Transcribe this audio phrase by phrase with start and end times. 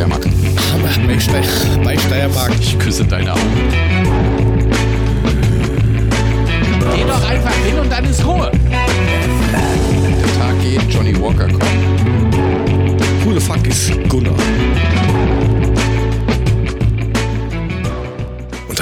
[0.00, 0.24] Steiermark.
[0.24, 2.52] Bei, bei Steiermark.
[2.58, 3.40] Ich küsse deine Augen.
[6.94, 8.50] Geh doch einfach hin und dann ist Ruhe.
[8.70, 11.64] Der Tag geht, Johnny Walker kommt.
[13.24, 14.32] Who the fuck ist Gunnar?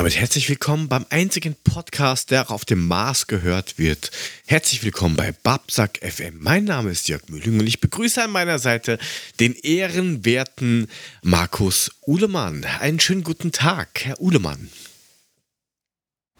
[0.08, 4.10] Damit herzlich willkommen beim einzigen Podcast, der auch auf dem Mars gehört wird.
[4.46, 6.38] Herzlich willkommen bei Babsack FM.
[6.40, 8.98] Mein Name ist Jörg Mühling und ich begrüße an meiner Seite
[9.38, 10.88] den ehrenwerten
[11.20, 12.64] Markus Uhlemann.
[12.80, 14.70] Einen schönen guten Tag, Herr Uhlemann.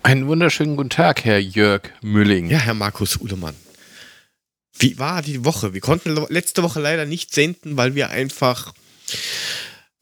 [0.03, 2.49] Einen wunderschönen guten Tag, Herr Jörg Mülling.
[2.49, 3.55] Ja, Herr Markus Uhlemann.
[4.79, 5.75] Wie war die Woche?
[5.75, 8.73] Wir konnten letzte Woche leider nicht senden, weil wir einfach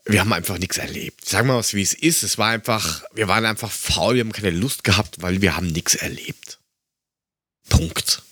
[0.07, 1.25] wir haben einfach nichts erlebt.
[1.25, 2.23] Sagen wir mal, wie es ist.
[2.23, 5.67] Es war einfach, wir waren einfach faul, wir haben keine Lust gehabt, weil wir haben
[5.67, 6.59] nichts erlebt.
[7.69, 8.23] Punkt.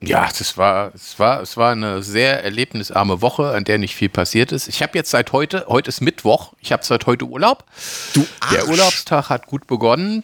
[0.00, 4.08] Ja, das war, es war, es war eine sehr erlebnisarme Woche, an der nicht viel
[4.08, 4.68] passiert ist.
[4.68, 7.64] Ich habe jetzt seit heute, heute ist Mittwoch, ich habe seit heute Urlaub.
[8.12, 8.52] Du Arsch.
[8.52, 10.22] Der Urlaubstag hat gut begonnen.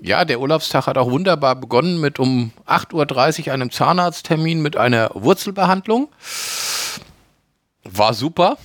[0.00, 5.10] Ja, der Urlaubstag hat auch wunderbar begonnen mit um 8.30 Uhr einem Zahnarzttermin mit einer
[5.14, 6.08] Wurzelbehandlung.
[7.82, 8.58] War super.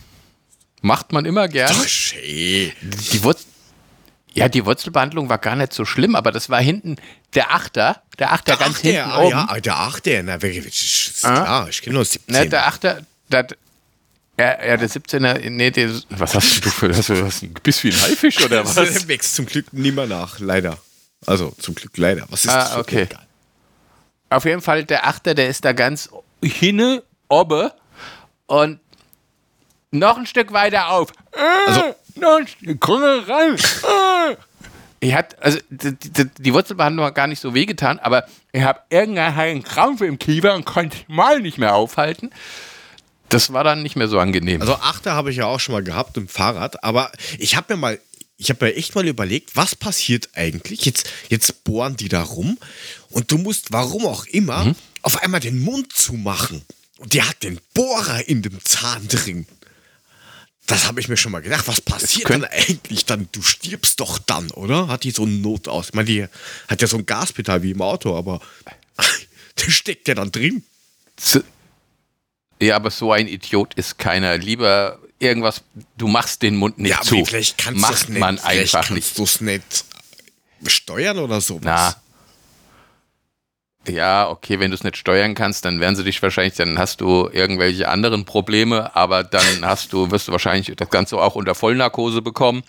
[0.86, 1.88] Macht man immer gerne.
[1.88, 2.74] Schön.
[2.82, 3.46] Die Wurzel,
[4.34, 6.98] ja, die Wurzelbehandlung war gar nicht so schlimm, aber das war hinten
[7.36, 9.30] der Achter, der Achter Der ganz Achter, hinten ah, oben.
[9.32, 11.34] ja, der Achter, na, ist Ah.
[11.42, 12.36] klar, ich kenne nur 17.
[12.36, 13.48] Ne, der Achter, der,
[14.38, 17.82] ja, ja, der 17er, nee, der, was hast du für, du, hast du ein Gebiss
[17.86, 18.76] wie ein Haifisch oder was?
[18.76, 20.78] Das wächst zum Glück nimmer nach, leider.
[21.26, 22.26] Also, zum Glück leider.
[22.30, 23.04] Was ist Ah, das okay.
[23.04, 23.26] Egal.
[24.32, 26.10] Auf jeden Fall, der Achter, der ist da ganz
[26.44, 27.70] hinne, oben
[28.48, 28.80] und
[29.94, 31.10] noch ein Stück weiter auf.
[31.68, 33.56] Also- noch ein Stück, rein.
[33.56, 34.36] Äh.
[35.00, 38.80] Ich hat, also die, die, die Wurzelbehandlung hat gar nicht so wehgetan, aber ich habe
[38.90, 42.30] irgendeinen Krampf im Kiefer und konnte mal nicht mehr aufhalten.
[43.30, 44.62] Das war dann nicht mehr so angenehm.
[44.62, 47.78] Also Achter habe ich ja auch schon mal gehabt im Fahrrad, aber ich habe mir
[47.82, 48.00] mal,
[48.38, 50.86] ich habe mir echt mal überlegt, was passiert eigentlich?
[50.86, 52.58] Jetzt, jetzt bohren die da rum
[53.10, 54.76] und du musst, warum auch immer, Mhm.
[55.02, 56.62] auf einmal den Mund zumachen.
[57.00, 59.48] Und der hat den Bohrer in dem Zahn drin.
[60.74, 61.68] Das habe ich mir schon mal gedacht.
[61.68, 63.28] Was passiert dann eigentlich dann?
[63.32, 64.88] Du stirbst doch dann, oder?
[64.88, 65.90] Hat die so einen Not aus?
[65.90, 66.26] Ich meine, die
[66.68, 68.42] hat ja so ein Gaspedal wie im Auto, aber
[69.60, 70.64] der steckt ja dann drin.
[72.62, 74.38] Ja, aber so ein Idiot ist keiner.
[74.38, 75.62] Lieber irgendwas,
[75.98, 77.26] du machst den Mund nicht Ja, aber zu.
[77.26, 78.20] vielleicht kannst du Macht es nicht.
[78.20, 79.18] man vielleicht einfach kannst nicht.
[79.18, 79.86] du es nicht
[80.66, 81.62] steuern oder sowas.
[81.64, 81.96] Na.
[83.88, 87.02] Ja, okay, wenn du es nicht steuern kannst, dann werden sie dich wahrscheinlich, dann hast
[87.02, 91.54] du irgendwelche anderen Probleme, aber dann hast du, wirst du wahrscheinlich das Ganze auch unter
[91.54, 92.64] Vollnarkose bekommen.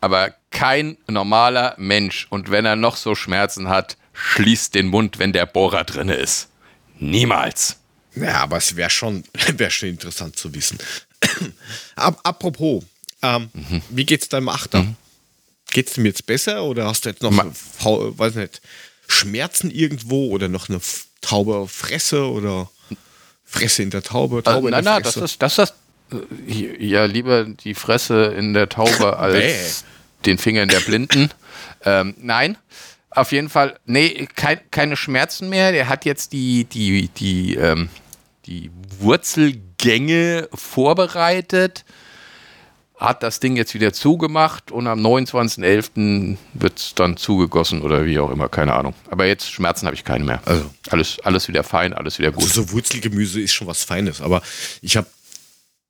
[0.00, 5.32] Aber kein normaler Mensch, und wenn er noch so Schmerzen hat, schließt den Mund, wenn
[5.32, 6.48] der Bohrer drinne ist.
[6.98, 7.76] Niemals.
[8.14, 9.24] Ja, aber es wäre schon,
[9.56, 10.78] wär schon interessant zu wissen.
[11.96, 12.84] Ap apropos,
[13.22, 13.82] ähm, Mhm.
[13.90, 14.86] wie geht's deinem Achter?
[15.72, 17.46] Geht's dem jetzt besser oder hast du jetzt noch, Ma-
[17.84, 18.60] weiß nicht,
[19.10, 20.80] Schmerzen irgendwo oder noch eine
[21.20, 22.70] taube Fresse oder
[23.44, 25.74] Fresse in der Taube, Taube Also, in nein, nein, das ist, das ist,
[26.12, 29.84] äh, ja, lieber die Fresse in der Taube als
[30.24, 31.30] den Finger in der Blinden.
[31.84, 32.56] ähm, nein,
[33.10, 35.72] auf jeden Fall, nee, kein, keine Schmerzen mehr.
[35.72, 37.88] Der hat jetzt die, die, die, ähm,
[38.46, 41.84] die Wurzelgänge vorbereitet,
[43.00, 46.36] hat das Ding jetzt wieder zugemacht und am 29.11.
[46.52, 48.94] wird es dann zugegossen oder wie auch immer, keine Ahnung.
[49.10, 50.42] Aber jetzt Schmerzen habe ich keine mehr.
[50.44, 50.70] Also.
[50.90, 52.44] alles, alles wieder fein, alles wieder gut.
[52.44, 54.42] Also so Wurzelgemüse ist schon was Feines, aber
[54.82, 55.06] ich habe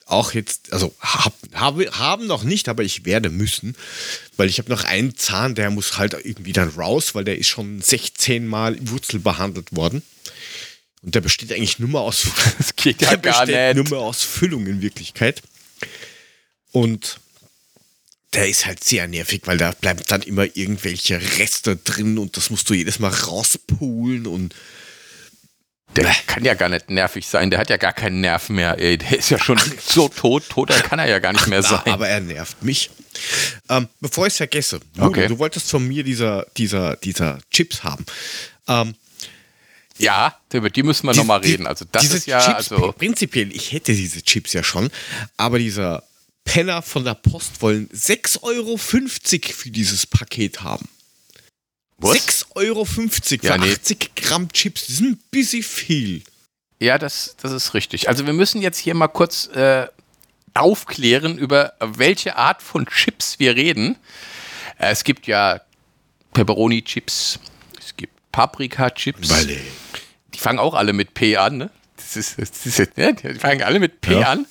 [0.07, 3.77] auch jetzt, also hab, habe, haben noch nicht, aber ich werde müssen,
[4.37, 7.49] weil ich habe noch einen Zahn, der muss halt irgendwie dann raus, weil der ist
[7.49, 10.03] schon 16 Mal Wurzel behandelt worden.
[11.03, 12.27] Und der besteht eigentlich nur mal aus,
[12.59, 13.91] Das geht ja der gar besteht nicht.
[13.91, 15.43] nur mal aus Füllung in Wirklichkeit.
[16.73, 17.19] Und
[18.33, 22.51] der ist halt sehr nervig, weil da bleiben dann immer irgendwelche Reste drin und das
[22.51, 24.55] musst du jedes Mal rauspulen und
[25.97, 27.51] Der kann ja gar nicht nervig sein.
[27.51, 28.79] Der hat ja gar keinen Nerv mehr.
[28.79, 28.97] Ey.
[28.99, 30.49] Der ist ja schon so tot.
[30.49, 31.93] Toter kann er ja gar nicht mehr Na, sein.
[31.93, 32.91] aber er nervt mich.
[33.69, 35.27] Ähm, bevor ich es vergesse, Okay.
[35.27, 38.07] du wolltest von mir dieser, dieser, dieser Chips haben.
[38.69, 38.95] Ähm,
[39.99, 41.67] ja, über die müssen wir nochmal reden.
[41.67, 44.91] Also das ist ja, Chips, also prinzipiell, ich hätte diese Chips ja schon,
[45.37, 46.05] aber dieser
[46.51, 50.89] Penner von der Post wollen 6,50 Euro für dieses Paket haben.
[51.99, 52.17] Was?
[52.17, 53.09] 6,50 Euro für
[53.43, 53.73] Ja, nee.
[53.73, 56.23] 80 Gramm Chips, das ist ein bisschen viel.
[56.81, 58.09] ja, das, das ist richtig.
[58.09, 59.87] Also wir müssen jetzt hier mal kurz äh,
[60.55, 63.97] aufklären, über welche Art von Chips wir reden.
[64.79, 65.61] Äh, es gibt ja
[66.33, 67.39] Pepperoni-Chips,
[67.79, 69.29] es gibt Paprika-Chips.
[70.35, 71.71] Die fangen auch alle mit P an, ne?
[71.97, 74.33] Das ist, das ist, ja, die fangen alle mit P Ja.
[74.33, 74.47] an.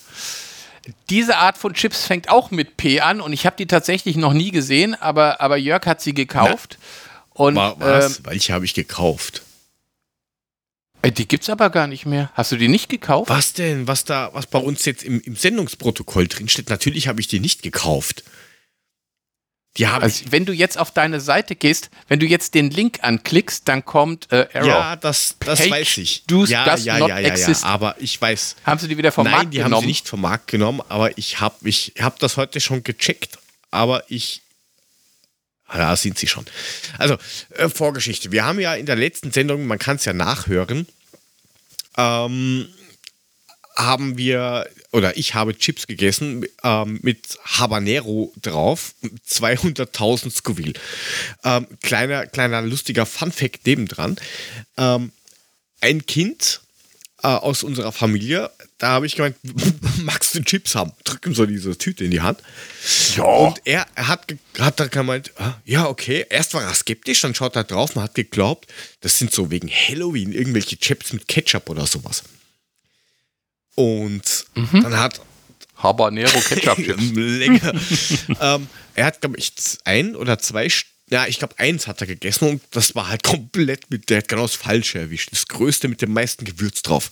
[1.09, 4.33] Diese Art von Chips fängt auch mit P an und ich habe die tatsächlich noch
[4.33, 6.77] nie gesehen, aber, aber Jörg hat sie gekauft.
[7.29, 8.19] Und, Was?
[8.19, 9.43] ähm, Welche habe ich gekauft?
[11.05, 12.29] die gibt's aber gar nicht mehr.
[12.33, 13.29] Hast du die nicht gekauft?
[13.29, 13.87] Was denn?
[13.87, 16.69] Was da, was bei uns jetzt im, im Sendungsprotokoll drin steht?
[16.69, 18.23] Natürlich habe ich die nicht gekauft.
[19.79, 22.99] Die habe Also, wenn du jetzt auf deine Seite gehst, wenn du jetzt den Link
[23.01, 24.47] anklickst, dann kommt äh.
[24.51, 24.67] Error.
[24.67, 26.23] Ja, das, das Page weiß ich.
[26.27, 28.57] does- ja, does ja, not ja, ja, ja, aber ich weiß.
[28.65, 29.83] Haben sie die wieder vom Nein, Markt die haben genommen?
[29.83, 33.39] sie nicht vom Markt genommen, aber ich habe ich hab das heute schon gecheckt,
[33.71, 34.41] aber ich.
[35.71, 36.45] Da sind sie schon.
[36.97, 37.17] Also,
[37.51, 38.31] äh, Vorgeschichte.
[38.31, 40.87] Wir haben ja in der letzten Sendung, man kann es ja nachhören,
[41.95, 42.67] ähm,
[43.75, 48.95] haben wir, oder ich habe Chips gegessen ähm, mit Habanero drauf,
[49.27, 50.73] 200.000 Scoville.
[51.43, 54.17] Ähm, kleiner, kleiner lustiger Fun-Fact nebendran.
[54.77, 55.11] Ähm,
[55.81, 56.61] ein Kind
[57.21, 59.35] äh, aus unserer Familie, da habe ich gemeint,
[59.97, 60.91] magst du Chips haben?
[61.03, 62.41] Drück ihm so diese Tüte in die Hand.
[63.15, 63.23] Ja.
[63.23, 66.25] Und er hat, hat dann gemeint, ah, ja, okay.
[66.29, 68.71] Erst war er skeptisch, dann schaut er drauf und hat geglaubt,
[69.01, 72.23] das sind so wegen Halloween irgendwelche Chips mit Ketchup oder sowas.
[73.75, 75.21] Und dann hat
[75.77, 77.03] Habanero Ketchup Chips.
[77.13, 77.73] Lecker.
[78.41, 79.53] ähm, er hat, glaube ich,
[79.85, 80.67] ein oder zwei,
[81.09, 84.27] ja, ich glaube, eins hat er gegessen und das war halt komplett mit, der hat
[84.27, 85.31] genau das Falsche erwischt.
[85.31, 87.11] Das Größte mit dem meisten Gewürz drauf.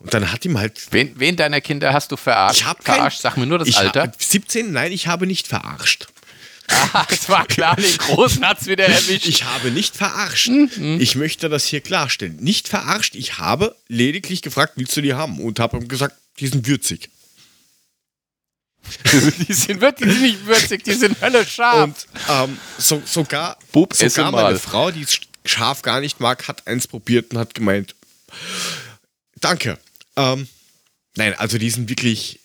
[0.00, 0.80] Und dann hat ihm halt.
[0.90, 2.60] Wen, wen deiner Kinder hast du verarscht?
[2.60, 4.02] Ich habe kein- verarscht, sag mir nur das ich Alter.
[4.02, 4.72] Hab, 17?
[4.72, 6.06] Nein, ich habe nicht verarscht.
[6.70, 9.26] Ah, es war klar, den Großen hat's wieder erwischt.
[9.26, 10.48] Ich habe nicht verarscht.
[10.48, 10.98] Mhm.
[11.00, 12.36] Ich möchte das hier klarstellen.
[12.36, 13.14] Nicht verarscht.
[13.14, 15.40] Ich habe lediglich gefragt, willst du die haben?
[15.40, 17.08] Und habe ihm gesagt, die sind würzig.
[19.48, 21.84] die, sind wirklich die sind nicht würzig, die sind alle scharf.
[21.84, 24.44] Und ähm, so, sogar, Bub, sogar mal.
[24.44, 27.94] meine Frau, die es scharf gar nicht mag, hat eins probiert und hat gemeint,
[29.40, 29.78] danke.
[30.16, 30.48] Ähm,
[31.16, 32.40] nein, also die sind wirklich,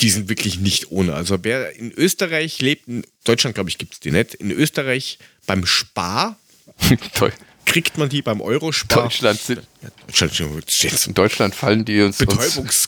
[0.00, 1.14] die sind wirklich nicht ohne.
[1.14, 5.18] Also wer in Österreich lebt, in Deutschland glaube ich gibt es die nicht, in Österreich
[5.46, 6.38] beim Spar
[7.64, 9.04] kriegt man die beim Eurospar.
[9.04, 9.62] Deutschland sind,
[10.06, 10.34] Deutschland
[10.68, 11.06] steht's.
[11.06, 12.26] in Deutschland fallen die uns, uns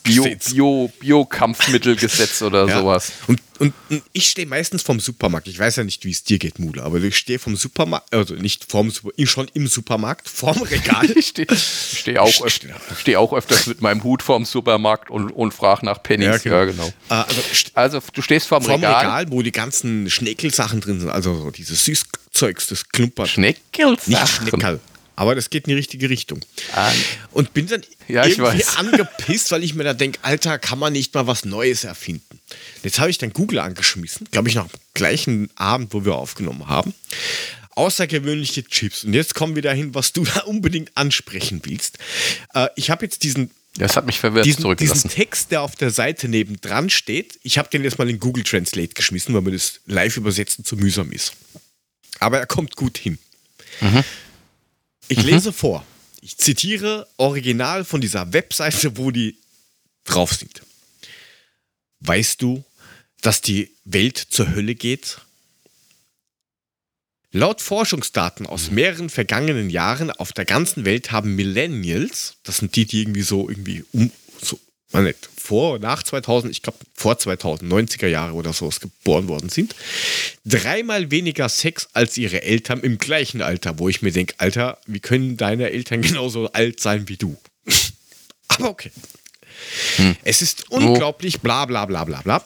[0.01, 0.53] Bio, Betäubungsgesetz.
[0.53, 2.79] Bio, Bio-Kampfmittelgesetz oder Ja.
[2.81, 3.13] sowas.
[3.29, 5.47] Und, und, und ich stehe meistens vom Supermarkt.
[5.49, 8.35] Ich weiß ja nicht, wie es dir geht, Mule, aber ich stehe vom Supermarkt, also
[8.35, 11.09] nicht vom Super, schon im Supermarkt, vorm Regal.
[11.17, 12.61] Ich stehe steh auch, öf
[12.99, 16.45] steh auch öfters mit meinem Hut vorm Supermarkt und, und frage nach Pennies.
[16.45, 16.87] Ja, genau.
[17.09, 19.01] Äh, also st- Also, du stehst vorm, vorm Regal.
[19.05, 19.31] Regal.
[19.31, 23.29] wo die ganzen Schneckelsachen drin sind, also so dieses Süßzeugs, das klumpert.
[23.29, 24.07] Schneckels.
[24.07, 24.81] Nicht Schneckerl.
[25.21, 26.41] Aber das geht in die richtige Richtung.
[26.75, 26.91] Ah.
[27.33, 30.95] Und bin dann Ja, ich irgendwie angepisst, weil ich mir da denke, Alter, kann man
[30.95, 32.41] nicht mal was Neues erfinden.
[32.83, 36.69] Jetzt habe ich dann Google angeschmissen, glaube ich, noch am gleichen Abend, wo wir aufgenommen
[36.69, 36.95] haben.
[37.75, 39.05] Außergewöhnliche Chips.
[39.05, 41.99] Und jetzt kommen wir dahin, was du da unbedingt ansprechen willst.
[42.55, 45.11] Äh, ich habe jetzt diesen Das hat mich verwirrt diesen, diesen zurückgelassen.
[45.11, 48.95] Text, der auf der Seite nebendran steht, ich habe den jetzt mal in Google Translate
[48.95, 51.35] geschmissen, weil mir das live übersetzen zu mühsam ist.
[52.21, 53.19] Aber er kommt gut hin.
[55.11, 55.85] Ich lese vor.
[56.21, 59.37] Ich zitiere original von dieser Webseite, wo die
[60.05, 60.62] drauf sind.
[61.99, 62.65] Weißt du,
[63.21, 65.19] dass die Welt zur Hölle geht?
[67.33, 72.87] Laut Forschungsdaten aus mehreren vergangenen Jahren auf der ganzen Welt haben Millennials, das sind die,
[72.87, 74.12] die irgendwie so irgendwie um,
[74.92, 79.49] man nicht, vor, nach 2000, ich glaube vor 2000, 90er Jahre oder sowas geboren worden
[79.49, 79.75] sind,
[80.44, 85.00] dreimal weniger Sex als ihre Eltern im gleichen Alter, wo ich mir denke, Alter, wie
[85.00, 87.37] können deine Eltern genauso alt sein wie du?
[88.49, 88.90] Aber okay.
[90.25, 92.44] Es ist unglaublich, bla bla bla bla bla.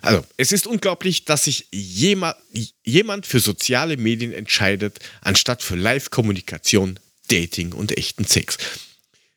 [0.00, 2.36] Also, es ist unglaublich, dass sich jemand,
[2.82, 8.58] jemand für soziale Medien entscheidet, anstatt für Live-Kommunikation, Dating und echten Sex.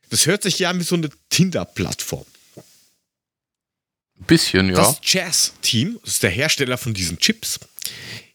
[0.10, 2.26] Das hört sich ja an wie so eine Tinder-Plattform.
[4.16, 4.76] Bisschen, ja.
[4.76, 7.60] Das Jazz-Team, das ist der Hersteller von diesen Chips,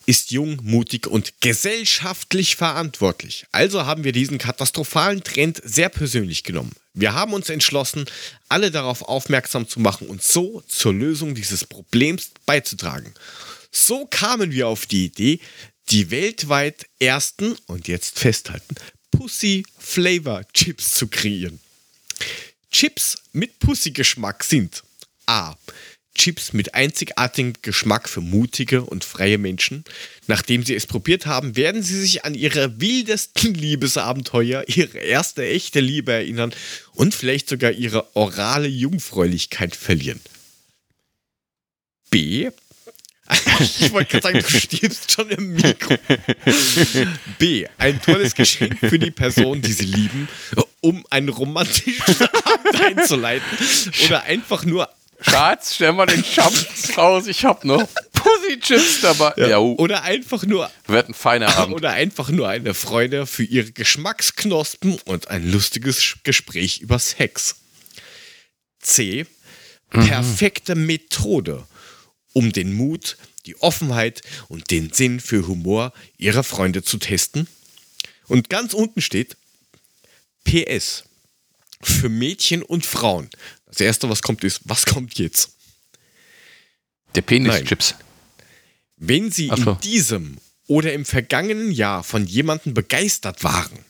[0.07, 3.47] ist jung, mutig und gesellschaftlich verantwortlich.
[3.53, 6.73] Also haben wir diesen katastrophalen Trend sehr persönlich genommen.
[6.95, 8.07] Wir haben uns entschlossen,
[8.49, 13.15] alle darauf aufmerksam zu machen und so zur Lösung dieses Problems beizutragen.
[13.71, 15.41] So kamen wir auf die Idee,
[15.91, 18.75] die weltweit ersten, und jetzt festhalten,
[19.11, 21.61] Pussy Flavor Chips zu kreieren.
[22.71, 24.83] Chips mit Pussy-Geschmack sind
[25.31, 25.57] A.
[26.17, 29.85] Chips mit einzigartigem Geschmack für mutige und freie Menschen.
[30.27, 35.79] Nachdem sie es probiert haben, werden sie sich an ihre wildesten Liebesabenteuer, ihre erste echte
[35.79, 36.53] Liebe erinnern
[36.95, 40.21] und vielleicht sogar ihre orale Jungfräulichkeit verlieren.
[42.11, 42.51] B.
[43.61, 45.97] Ich wollte gerade sagen, du stirbst schon im Mikro.
[47.39, 47.65] B.
[47.79, 50.29] Ein tolles Geschenk für die Person, die sie lieben,
[50.81, 53.47] um einen romantischen Abend einzuleiten
[54.07, 54.91] oder einfach nur
[55.23, 56.65] Schatz, stell mal den Champs
[56.97, 59.33] raus, ich hab noch Pussy-Chips dabei.
[59.37, 59.59] Ja.
[59.59, 61.75] Oder einfach nur Wird ein feiner Abend.
[61.77, 67.57] oder einfach nur eine Freude für ihre Geschmacksknospen und ein lustiges Gespräch über Sex.
[68.81, 69.27] C.
[69.91, 71.67] Perfekte Methode,
[72.33, 77.49] um den Mut, die Offenheit und den Sinn für Humor ihrer Freunde zu testen.
[78.27, 79.37] Und ganz unten steht
[80.45, 81.05] PS.
[81.83, 83.31] Für Mädchen und Frauen.
[83.71, 85.51] Das erste, was kommt, ist, was kommt jetzt?
[87.15, 87.95] Der Penis-Chips.
[88.97, 89.73] Wenn Sie so.
[89.73, 93.85] in diesem oder im vergangenen Jahr von jemandem begeistert waren,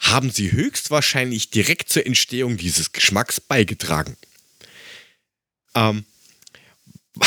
[0.00, 4.16] haben Sie höchstwahrscheinlich direkt zur Entstehung dieses Geschmacks beigetragen.
[5.74, 6.04] Ähm,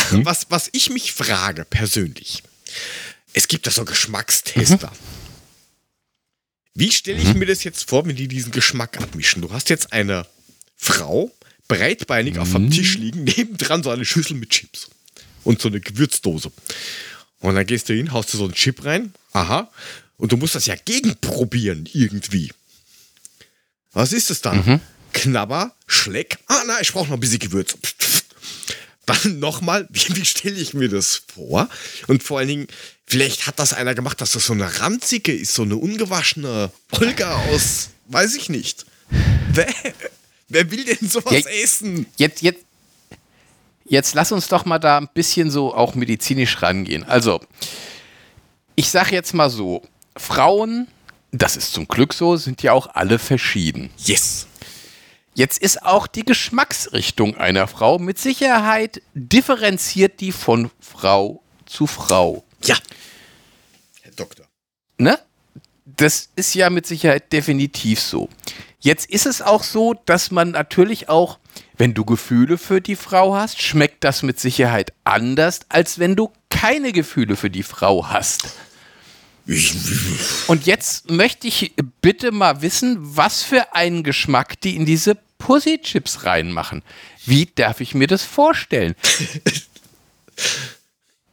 [0.10, 0.26] Hm?
[0.26, 2.44] was, was ich mich frage persönlich,
[3.34, 4.90] es gibt da so Geschmackstester.
[4.90, 4.98] Mhm.
[6.76, 9.42] Wie stelle ich mir das jetzt vor, wenn die diesen Geschmack abmischen?
[9.44, 10.26] Du hast jetzt eine
[10.76, 11.32] Frau
[11.78, 12.72] breitbeinig auf dem Mhm.
[12.72, 14.90] Tisch liegen, nebendran so eine Schüssel mit Chips
[15.44, 16.52] und so eine Gewürzdose.
[17.40, 19.70] Und dann gehst du hin, haust du so einen Chip rein, aha,
[20.18, 22.52] und du musst das ja gegenprobieren irgendwie.
[23.92, 24.66] Was ist es dann?
[24.66, 24.80] Mhm.
[25.12, 27.76] Knabber, Schleck, ah nein, ich brauche noch ein bisschen Gewürz.
[29.06, 31.70] Dann nochmal, wie, wie stelle ich mir das vor?
[32.08, 32.68] Und vor allen Dingen,
[33.06, 37.36] vielleicht hat das einer gemacht, dass das so eine ranzige ist, so eine ungewaschene Olga
[37.50, 38.86] aus, weiß ich nicht.
[40.54, 42.06] Wer, will denn sowas Ja, essen?
[42.18, 42.64] Jetzt, jetzt,
[43.86, 47.04] jetzt lass uns doch mal da ein bisschen so auch medizinisch rangehen.
[47.04, 47.42] Also,
[48.76, 49.84] ich sag jetzt mal so,
[50.16, 50.88] Frauen,
[51.32, 53.90] das ist zum Glück so, sind ja auch alle verschieden.
[53.98, 54.48] Yes.
[55.36, 62.44] Jetzt ist auch die Geschmacksrichtung einer Frau mit Sicherheit differenziert die von Frau zu Frau.
[62.64, 62.78] Ja.
[64.02, 64.46] Herr Doktor.
[65.00, 65.18] Ne?
[65.86, 68.30] Das ist ja mit Sicherheit definitiv so.
[68.84, 71.40] Jetzt ist es auch so, dass man natürlich auch,
[71.78, 76.34] wenn du Gefühle für die Frau hast, schmeckt das mit Sicherheit anders, als wenn du
[76.50, 78.56] keine Gefühle für die Frau hast.
[80.48, 86.26] Und jetzt möchte ich bitte mal wissen, was für einen Geschmack die in diese Pussy-Chips
[86.26, 86.84] reinmachen.
[87.26, 88.96] Wie darf ich mir das vorstellen?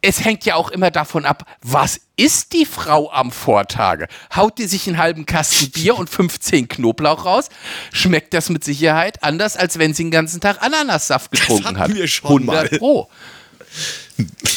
[0.01, 4.07] es hängt ja auch immer davon ab, was ist die Frau am Vortage?
[4.35, 7.49] Haut die sich einen halben Kasten Bier und 15 Knoblauch raus?
[7.93, 11.93] Schmeckt das mit Sicherheit anders, als wenn sie den ganzen Tag Ananassaft getrunken hat.
[11.93, 12.77] wir schon 100 mal.
[12.79, 13.09] Pro.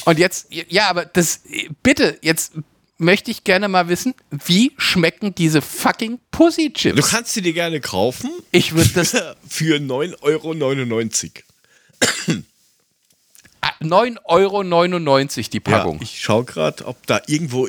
[0.05, 1.41] Und jetzt, ja, aber das,
[1.83, 2.53] bitte, jetzt
[2.99, 7.11] möchte ich gerne mal wissen, wie schmecken diese fucking Pussy Du Chips?
[7.11, 8.31] kannst sie dir gerne kaufen.
[8.51, 9.11] Ich würde das
[9.49, 10.55] Für 9,99 Euro.
[13.85, 15.97] 9,99 Euro die Packung.
[15.97, 17.69] Ja, ich schaue gerade, ob da irgendwo,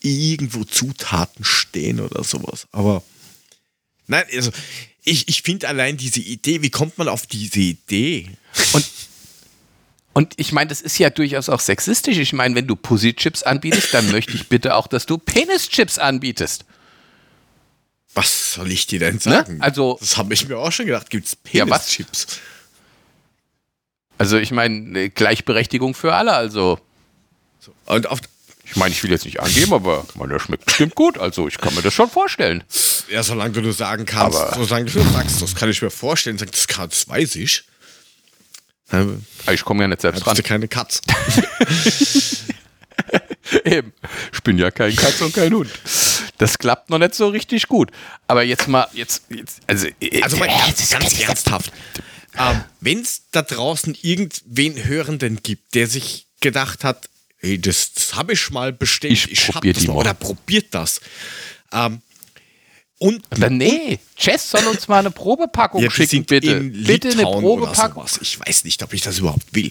[0.00, 2.66] irgendwo Zutaten stehen oder sowas.
[2.72, 3.02] Aber
[4.06, 4.50] nein, also
[5.04, 8.28] ich, ich finde allein diese Idee, wie kommt man auf diese Idee?
[8.72, 8.86] Und,
[10.12, 12.18] und ich meine, das ist ja durchaus auch sexistisch.
[12.18, 16.64] Ich meine, wenn du Pussy-Chips anbietest, dann möchte ich bitte auch, dass du Penis-Chips anbietest.
[18.12, 19.62] Was soll ich dir denn sagen?
[19.62, 21.08] Also- das habe ich mir auch schon gedacht.
[21.10, 21.64] Gibt es Ja?
[21.64, 22.26] Penis-Chips?
[24.20, 26.34] Also ich meine, Gleichberechtigung für alle.
[26.34, 26.78] Also
[27.86, 28.20] Und auf,
[28.64, 31.16] ich meine, ich will jetzt nicht angeben, aber man, der schmeckt bestimmt gut.
[31.16, 32.62] Also ich kann mir das schon vorstellen.
[33.08, 36.36] ja, solange du nur sagen kannst, Aber- solange du sagst, das kann ich mir vorstellen,
[36.36, 37.64] sag, das, kann, das weiß ich.
[38.90, 40.36] Dann Aber Ich komme ja nicht selbst dran.
[40.42, 41.00] keine Katz.
[43.64, 43.92] Eben.
[44.32, 45.70] Ich bin ja kein Katz und kein Hund.
[46.38, 47.90] Das klappt noch nicht so richtig gut.
[48.28, 49.86] Aber jetzt mal, jetzt, jetzt also,
[50.22, 51.72] Also mal äh, ganz, ganz ernsthaft.
[52.38, 57.08] Ähm, Wenn es da draußen irgendwen Hörenden gibt, der sich gedacht hat,
[57.38, 61.00] hey, das, das habe ich mal bestellt, Ich ich, probier das mal, oder probiert das.
[61.72, 62.02] Ähm,
[62.98, 66.60] und Dann, nee, Chess soll uns mal eine Probepackung ja, schicken, bitte.
[66.60, 68.04] Bitte eine Probepackung.
[68.20, 69.70] Ich weiß nicht, ob ich das überhaupt will.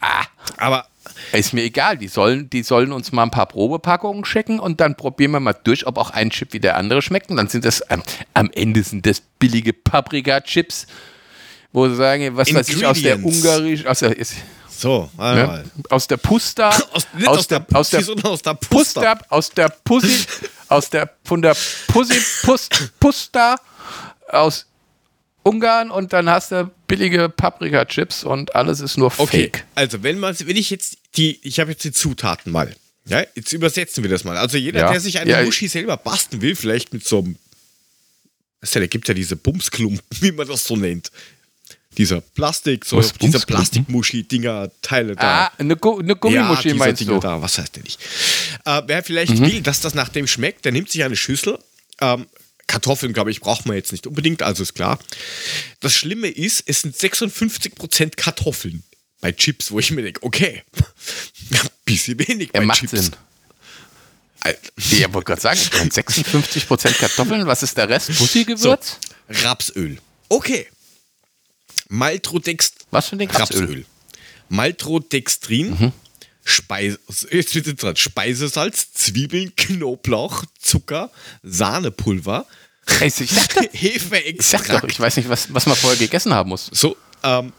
[0.00, 0.24] Ah,
[0.56, 0.88] Aber
[1.32, 1.96] ist mir egal.
[1.98, 5.52] Die sollen, die sollen uns mal ein paar Probepackungen schicken und dann probieren wir mal
[5.52, 7.30] durch, ob auch ein Chip wie der andere schmeckt.
[7.30, 8.02] Und dann sind das, ähm,
[8.34, 10.88] am Ende sind das billige Paprika-Chips,
[11.72, 14.34] wo sie sagen, was weiß ich, aus der ungarisch, aus der, ist,
[14.68, 15.62] so, einmal.
[15.62, 15.70] ne?
[15.90, 18.54] aus der Pusta, Aus, nicht aus, der, aus der Pussy, sondern aus der.
[18.54, 20.26] Pusta, aus der Pussy,
[20.68, 21.56] aus der, von der
[21.88, 22.68] Pussy, Pus,
[23.00, 23.56] Pusta,
[24.28, 24.66] aus
[25.44, 29.64] Ungarn und dann hast du billige Paprika-Chips und alles ist nur Okay, Fake.
[29.74, 32.74] also wenn man, wenn ich jetzt die, ich habe jetzt die Zutaten mal.
[33.06, 34.36] Ja, jetzt übersetzen wir das mal.
[34.36, 34.92] Also jeder, Ja.
[34.92, 37.36] der sich eine Ja, Muschi selber basteln will, vielleicht mit so einem,
[38.60, 41.10] da gibt ja diese Bumsklumpen, wie man das so nennt.
[41.98, 43.56] Dieser Plastik, so Was, diese Bumsklumpen?
[43.56, 45.46] Plastikmuschi-Dinger, Teile da.
[45.46, 47.20] Ah, eine, Gu eine Gummimuschi diese meinst Dinger du?
[47.20, 48.00] da, was heißt denn nicht?
[48.64, 49.46] Äh, wer vielleicht Mhm.
[49.46, 51.58] will, dass das nach dem schmeckt, der nimmt sich eine Schüssel,
[52.00, 52.26] ähm,
[52.66, 54.98] Kartoffeln, glaube ich, braucht man jetzt nicht unbedingt, also ist klar.
[55.80, 58.82] Das Schlimme ist, es sind 56% Kartoffeln
[59.20, 60.62] bei Chips, wo ich mir denke, okay,
[61.50, 62.92] ein bisschen wenig Er bei macht Chips.
[62.92, 63.10] Sinn.
[64.40, 64.58] Alter.
[64.90, 68.08] Ja, wollte gerade sagen, 56% Kartoffeln, was ist der Rest?
[68.16, 68.96] Pussy-Gewürz?
[69.28, 69.98] Rapsöl.
[70.28, 70.66] Okay.
[71.92, 73.30] Maltrodext Was für ein Ding?
[73.30, 73.84] Rapsöl.
[74.48, 75.92] Maltrodextrin, Mhm.
[76.44, 76.98] Speise,
[77.30, 81.10] jetzt wird dran, Speisesalz, Zwiebeln, Knoblauch, Zucker,
[81.44, 82.46] Sahnepulver,
[83.00, 84.90] Ich doch, ich, doch, Hefeextrakt.
[84.90, 86.68] ich weiß nicht, was, was man vorher gegessen haben muss.
[86.72, 87.52] So, ähm,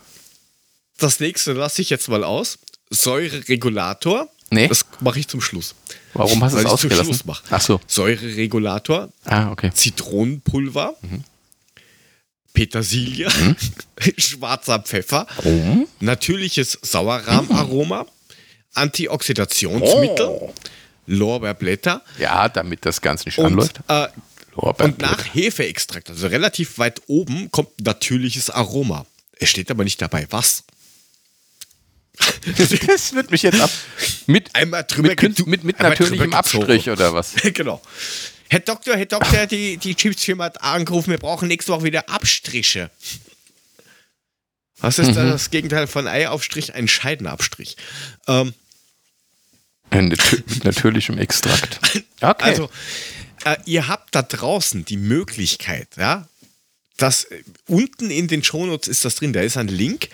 [0.97, 2.57] das nächste lasse ich jetzt mal aus.
[2.89, 4.27] Säureregulator.
[4.49, 4.67] Nee.
[4.67, 5.73] Das mache ich zum Schluss.
[6.13, 7.13] Warum hast du es zum ausgelassen?
[7.15, 7.43] Schluss.
[7.49, 7.79] Ach so.
[7.87, 9.71] Säureregulator, Ah, okay.
[9.73, 11.23] Zitronenpulver, Mhm.
[12.53, 13.27] Petersilie,
[14.17, 15.87] schwarzer Pfeffer, Warum?
[15.99, 18.05] natürliches Sauerrahmaroma,
[18.73, 20.53] Antioxidationsmittel, Oh.
[21.05, 23.79] Lorbeerblätter Ja, damit das Ganze nicht und, anläuft.
[23.87, 24.07] äh,
[24.55, 29.05] und nach Hefeextrakt, also relativ weit oben, kommt natürliches Aroma.
[29.39, 30.63] Es steht aber nicht dabei, was.
[32.87, 33.71] Das wird mich jetzt ab.
[34.27, 36.33] Mit, Einmal drüber mit, mit, mit einmal natürlichem.
[36.33, 37.33] Abstrich oder was?
[37.53, 37.81] genau.
[38.53, 42.91] Herr Doktor, Herr Doktor, die, die Chipsfirma hat angerufen, wir brauchen nächste Woche wieder Abstriche.
[44.77, 45.15] Was ist Mhm.
[45.15, 46.75] da das Gegenteil von Eiaufstrich?
[46.75, 47.77] Ein Scheidenabstrich.
[48.27, 48.53] Ähm,
[49.89, 51.79] Äh, Mit natürlichem Extrakt.
[52.21, 52.43] Okay.
[52.43, 52.69] Also,
[53.43, 56.27] äh, ihr habt da draußen die Möglichkeit, ja,
[56.97, 60.09] dass äh, unten in den Shownotes ist das drin, da ist ein Link.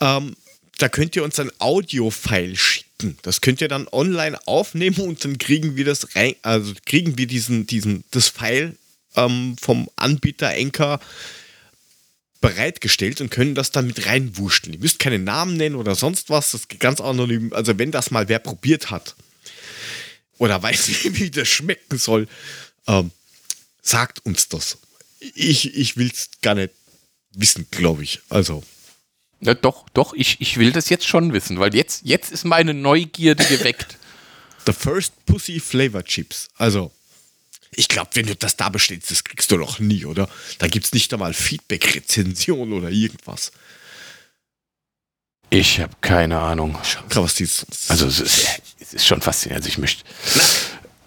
[0.00, 0.34] Ähm,
[0.78, 3.18] da könnt ihr uns ein Audio-File schicken.
[3.22, 7.26] Das könnt ihr dann online aufnehmen und dann kriegen wir das rein, also kriegen wir
[7.26, 8.76] diesen, diesen, das File
[9.16, 11.00] ähm, vom Anbieter Enker
[12.40, 14.74] bereitgestellt und können das dann mit reinwurschteln.
[14.74, 16.52] Ihr müsst keine Namen nennen oder sonst was.
[16.52, 17.52] Das geht ganz anonym.
[17.52, 19.16] Also wenn das mal wer probiert hat
[20.38, 22.28] oder weiß wie das schmecken soll,
[22.86, 23.10] ähm,
[23.82, 24.78] sagt uns das.
[25.34, 26.72] Ich, ich will es gar nicht
[27.32, 28.20] wissen, glaube ich.
[28.28, 28.62] Also,
[29.40, 32.74] ja, doch, doch, ich, ich will das jetzt schon wissen, weil jetzt, jetzt ist meine
[32.74, 33.98] Neugierde geweckt.
[34.66, 36.48] the first Pussy Flavor Chips.
[36.56, 36.90] Also,
[37.72, 40.28] ich glaube, wenn du das da bestellst, das kriegst du doch nie, oder?
[40.58, 43.52] Da gibt es nicht einmal Feedback-Rezension oder irgendwas.
[45.50, 46.78] Ich habe keine Ahnung.
[47.08, 47.90] Schau, was die sonst.
[47.90, 49.64] Also es ist, es ist schon faszinierend.
[49.64, 50.02] Also ich möchte.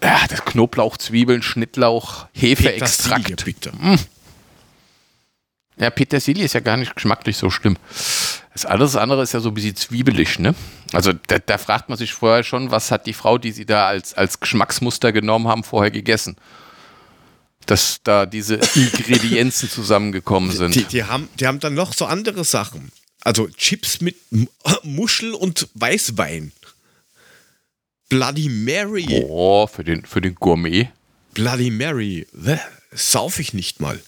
[0.02, 3.26] Ja, das Knoblauch, Zwiebeln, Schnittlauch, Hefeextrakt.
[3.26, 3.98] Petersilie, bitte.
[5.80, 7.76] Ja, Petersilie ist ja gar nicht geschmacklich so schlimm.
[8.52, 10.54] Das alles andere ist ja so ein bisschen zwiebelig, ne?
[10.92, 13.86] Also da, da fragt man sich vorher schon, was hat die Frau, die sie da
[13.86, 16.36] als, als Geschmacksmuster genommen haben, vorher gegessen?
[17.64, 20.74] Dass da diese Ingredienzen zusammengekommen sind.
[20.74, 22.92] Die, die, haben, die haben dann noch so andere Sachen.
[23.22, 24.16] Also Chips mit
[24.82, 26.52] Muschel und Weißwein.
[28.10, 29.24] Bloody Mary.
[29.28, 30.90] Oh, für den, für den Gourmet.
[31.32, 32.26] Bloody Mary.
[32.32, 32.58] Bäh,
[32.92, 34.00] Sauf ich nicht mal.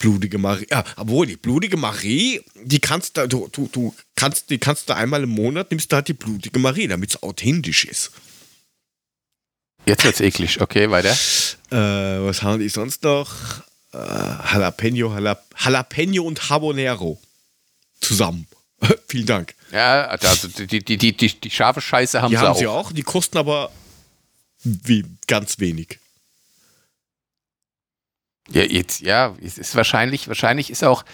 [0.00, 0.66] Blutige Marie.
[0.70, 4.96] Ja, obwohl die blutige Marie, die kannst du, du, du, du kannst, die kannst du
[4.96, 8.10] einmal im Monat, nimmst du halt die blutige Marie, damit es authentisch ist.
[9.86, 10.60] Jetzt wird's eklig.
[10.60, 11.12] Okay, weiter.
[11.70, 13.30] Äh, was haben die sonst noch?
[13.92, 17.20] Äh, Jalapeno, Jalap Jalapeno und Habanero.
[18.00, 18.46] Zusammen.
[19.08, 19.54] Vielen Dank.
[19.70, 22.58] Ja, also die, die, die, die, die scharfe Scheiße haben Die sie haben auch.
[22.58, 23.70] sie auch, die kosten aber
[24.62, 25.98] wie, ganz wenig.
[28.52, 31.04] Ja, jetzt, ja, es ist wahrscheinlich, wahrscheinlich ist auch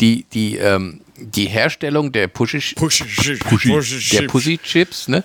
[0.00, 3.02] die, die, ähm, die Herstellung der Pussy, Push,
[3.38, 3.68] Pussy,
[4.12, 5.24] der Pussy Chips, ne?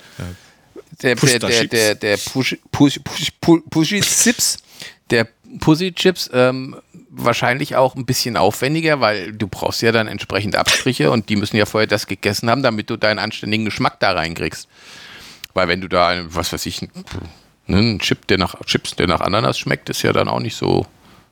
[1.01, 4.58] Der, der, der, der, der Pussy, Pussy Chips,
[5.12, 5.27] der
[5.60, 6.75] Pussy Chips, ähm,
[7.12, 11.55] wahrscheinlich auch ein bisschen aufwendiger, weil du brauchst ja dann entsprechend Abstriche und die müssen
[11.58, 14.67] ja vorher das gegessen haben, damit du deinen anständigen Geschmack da reinkriegst.
[15.53, 16.89] Weil wenn du da, ein- was weiß ich, ne,
[17.67, 20.86] ein Chip, der nach Chips, der nach Ananas schmeckt, ist ja dann auch nicht so,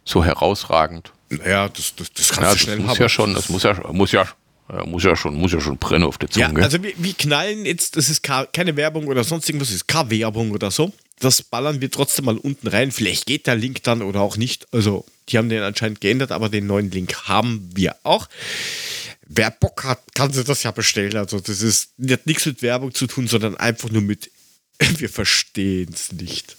[0.08, 1.12] so herausragend.
[1.30, 3.02] Naja, das, das, das kannst Ja, du das schnell muss haben.
[3.02, 4.28] ja schon, das muss ja, muss ja,
[4.86, 6.60] muss ja schon, muss ja schon brennen auf der Zunge.
[6.60, 9.88] Ja, also wir, wir knallen jetzt, das ist keine Werbung oder sonst irgendwas, das ist
[9.88, 10.92] keine Werbung oder so.
[11.20, 12.92] Das ballern wir trotzdem mal unten rein.
[12.92, 14.68] Vielleicht geht der Link dann oder auch nicht.
[14.72, 18.28] Also, die haben den anscheinend geändert, aber den neuen Link haben wir auch.
[19.26, 21.18] Wer Bock hat, kann sich das ja bestellen.
[21.18, 24.30] Also, das ist hat nichts mit Werbung zu tun, sondern einfach nur mit,
[24.80, 26.57] wir verstehen es nicht.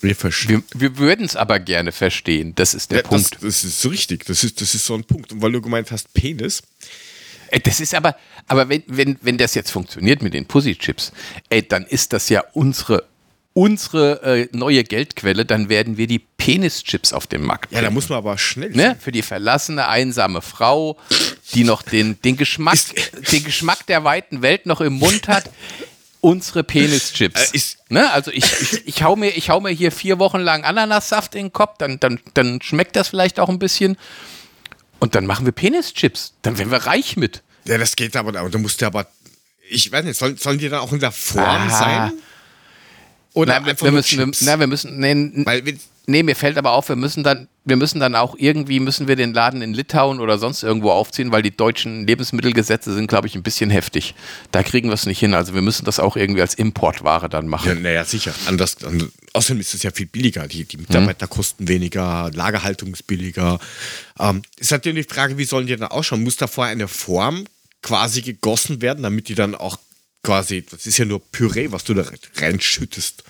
[0.00, 0.64] Wir verstehen.
[0.72, 2.54] wir wir würden es aber gerne verstehen.
[2.54, 3.34] Das ist der Ja, Punkt.
[3.34, 4.24] Das, das ist richtig.
[4.26, 5.32] Das ist, das ist so ein Punkt.
[5.32, 6.62] Und weil du gemeint hast, Penis,
[7.52, 8.14] Ey, Das ist aber,
[8.46, 11.10] aber wenn, wenn, wenn das jetzt funktioniert mit den Pussy-Chips,
[11.48, 13.04] ey, dann ist das ja unsere,
[13.54, 17.94] unsere äh, neue Geldquelle, dann werden wir die Penis-Chips auf dem Markt ja, da bringen.
[17.94, 18.96] muss man aber schnell ne?
[19.00, 20.96] Für die verlassene, einsame Frau,
[21.54, 22.78] die noch den, den, Geschmack,
[23.32, 25.50] den Geschmack der weiten Welt noch im Mund hat.
[26.20, 27.52] unsere Penischips.
[27.54, 28.10] Äh, ne?
[28.12, 31.46] Also ich, ich, ich, hau mir, ich hau mir hier vier Wochen lang Ananassaft in
[31.46, 33.96] den Kopf, dann, dann, dann schmeckt das vielleicht auch ein bisschen.
[34.98, 36.34] Und dann machen wir Penischips.
[36.42, 37.42] Dann werden wir reich mit.
[37.64, 39.06] Ja, das geht aber, aber du musst ja aber,
[39.68, 41.70] ich weiß nicht, sollen, sollen die dann auch in der Form Ah.
[41.70, 42.12] sein?
[43.32, 45.62] Oder Na, wir, einfach wir müssen, wir, na, wir müssen, nee, Weil
[46.10, 49.16] nee, mir fällt aber auf, wir müssen dann, wir müssen dann auch irgendwie, müssen wir
[49.16, 53.34] den Laden in Litauen oder sonst irgendwo aufziehen, weil die deutschen Lebensmittelgesetze sind, glaube ich,
[53.34, 54.14] ein bisschen heftig.
[54.50, 55.34] Da kriegen wir es nicht hin.
[55.34, 57.82] Also wir müssen das auch irgendwie als Importware dann Ja, machen.
[57.82, 58.34] naja, sicher.
[58.46, 60.46] Anders, an- außerdem ist es ja viel billiger.
[60.48, 63.58] Die, die Mitarbeiter kosten weniger, Lagerhaltung ist billiger.
[64.18, 66.22] Ähm, ist natürlich die Frage, wie sollen die dann ausschauen?
[66.22, 67.46] Muss da vorher eine Form
[67.82, 69.78] quasi gegossen werden, damit die dann auch
[70.22, 72.04] quasi, das ist ja nur Püree, was du da
[72.36, 73.24] reinschüttest.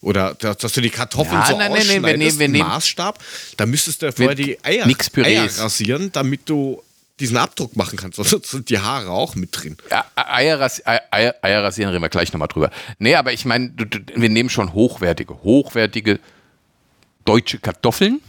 [0.00, 3.18] Oder dass, dass du die Kartoffeln Ja, so nein, nein, nein, wir ausschneidest, nehmen- Maßstab,
[3.56, 4.86] da müsstest du ja vorher die Eier.
[5.16, 6.80] Eier rasieren, damit du
[7.18, 8.16] diesen Abdruck machen kannst.
[8.22, 9.76] Sonst sind die Haare auch mit drin.
[9.90, 12.70] Ja, Eier, ras- Eier, Eier, rasieren reden wir gleich nochmal drüber.
[13.00, 13.72] Nee, aber ich meine,
[14.14, 16.20] wir nehmen schon hochwertige, hochwertige
[17.24, 18.20] deutsche Kartoffeln.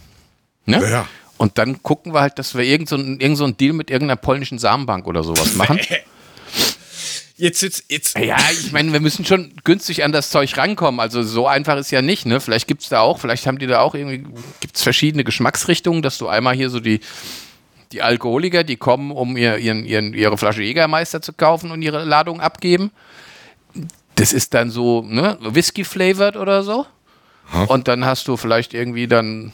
[0.66, 0.82] Ne?
[0.90, 1.08] Ja.
[1.36, 4.16] Und dann gucken wir halt, dass wir irgend so, irgend so einen Deal mit irgendeiner
[4.16, 5.78] polnischen Samenbank oder sowas machen.
[7.40, 8.18] Jetzt, jetzt, jetzt.
[8.18, 11.00] Ja, ich meine, wir müssen schon günstig an das Zeug rankommen.
[11.00, 12.38] Also so einfach ist ja nicht, ne?
[12.38, 14.26] Vielleicht gibt es da auch, vielleicht haben die da auch irgendwie,
[14.60, 17.00] gibt es verschiedene Geschmacksrichtungen, dass du einmal hier so die,
[17.92, 22.04] die Alkoholiker, die kommen, um ihr, ihren, ihren, ihre Flasche Jägermeister zu kaufen und ihre
[22.04, 22.90] Ladung abgeben.
[24.16, 26.84] Das ist dann so, ne, Whisky-flavored oder so.
[27.68, 29.52] Und dann hast du vielleicht irgendwie dann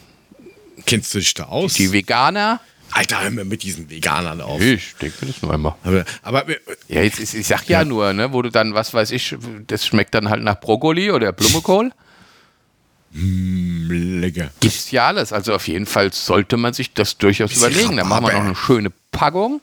[0.85, 1.73] Kennst du dich da aus?
[1.73, 2.59] die Veganer.
[2.91, 4.61] Alter, hör mir mit diesen Veganern auf.
[4.61, 5.77] Ich denke das nur immer.
[5.83, 8.93] Aber, aber wir- Ja, jetzt, ist- ich sag ja, nur, ne, wo du dann, was
[8.93, 9.35] weiß ich,
[9.67, 11.91] das schmeckt dann halt nach Brokkoli oder Blumenkohl.
[13.13, 14.51] lecker.
[14.59, 15.33] Gibt's ja alles.
[15.33, 17.97] Also auf jeden Fall sollte man sich das durchaus Bisschen überlegen.
[17.97, 19.61] Dann machen wir noch eine schöne Packung.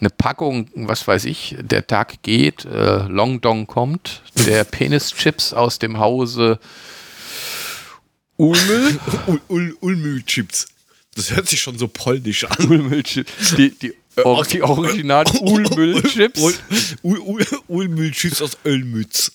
[0.00, 5.78] Eine Packung, was weiß ich, der Tag geht, äh, Long Dong kommt, der Penischips aus
[5.78, 6.58] dem Hause
[8.36, 8.98] Ulmel.
[9.28, 10.66] Ul, Ul, Ulmü-Chips.
[11.14, 12.66] Das hört sich schon so polnisch an.
[12.68, 13.54] Ulmel-Chips.
[13.56, 16.40] Die, die, or, die originalen Ulmel-Chips.
[16.40, 16.54] Ul,
[17.02, 19.32] Ul, Ul, Ulmü-Chips aus Ölmütz.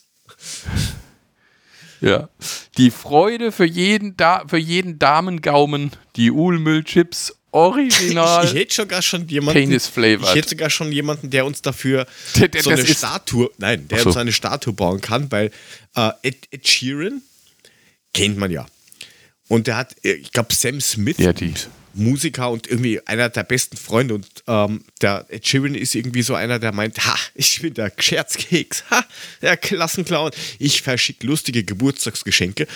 [2.01, 2.29] Ja.
[2.77, 8.45] Die Freude für jeden, da für jeden Damengaumen, die Ulmel-Chips original.
[8.45, 9.59] Ich hätte sogar schon jemanden.
[10.29, 12.05] Ich hätte sogar schon jemanden, der uns dafür
[12.37, 14.09] Der- der- so eine Statue, nein, der so.
[14.09, 15.51] uns eine Statue bauen kann, weil
[15.95, 17.21] äh, Ed, Ed Sheeran
[18.13, 18.65] kennt man ja.
[19.49, 21.33] Und der hat, äh, ich glaube, Sam Smith, Ja,
[21.93, 24.13] Musiker und irgendwie einer der besten Freunde.
[24.13, 27.91] Und ähm, der Ed Sheeran ist irgendwie so einer, der meint, ha, ich bin der
[27.97, 29.03] Scherzkeks, ha,
[29.41, 30.31] der Klassenclown.
[30.59, 32.67] Ich verschicke lustige Geburtstagsgeschenke.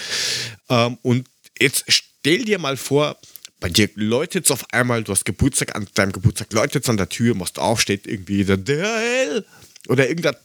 [0.67, 1.27] Ähm, und
[1.59, 3.17] jetzt stell dir mal vor,
[3.59, 6.97] bei dir läutet es auf einmal, du hast Geburtstag, an deinem Geburtstag läutet es an
[6.97, 9.45] der Tür, machst auf, steht irgendwie der DHL
[9.87, 10.35] oder irgendein,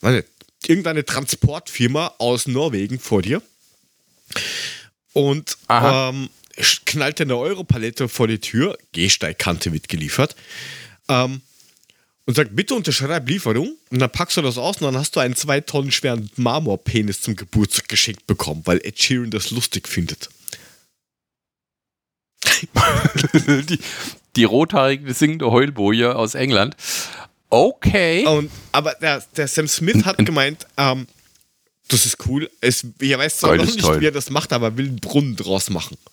[0.00, 0.24] warte,
[0.66, 3.42] irgendeine Transportfirma aus Norwegen vor dir
[5.12, 10.36] und ähm, sch- knallt dir eine Europalette vor die Tür, Gehsteigkante wird geliefert
[11.08, 11.40] ähm,
[12.26, 15.20] und sagt, bitte unterschreib Lieferung und dann packst du das aus und dann hast du
[15.20, 20.28] einen zwei Tonnen schweren Marmorpenis zum Geburtstag geschenkt bekommen, weil Ed Sheeran das lustig findet.
[23.68, 23.78] die,
[24.36, 26.76] die rothaarige singende Heulboje aus England.
[27.50, 28.24] Okay.
[28.26, 31.06] Und, aber der, der Sam Smith hat gemeint, ähm,
[31.90, 32.50] das ist cool.
[32.60, 34.00] Es, ich weiß zwar Geil, noch nicht, toll.
[34.00, 35.96] wie er das macht, aber er will einen Brunnen draus machen.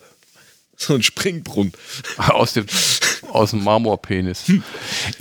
[0.79, 1.73] So ein Springbrunnen.
[2.17, 2.67] Aus dem,
[3.31, 4.43] aus dem Marmorpenis.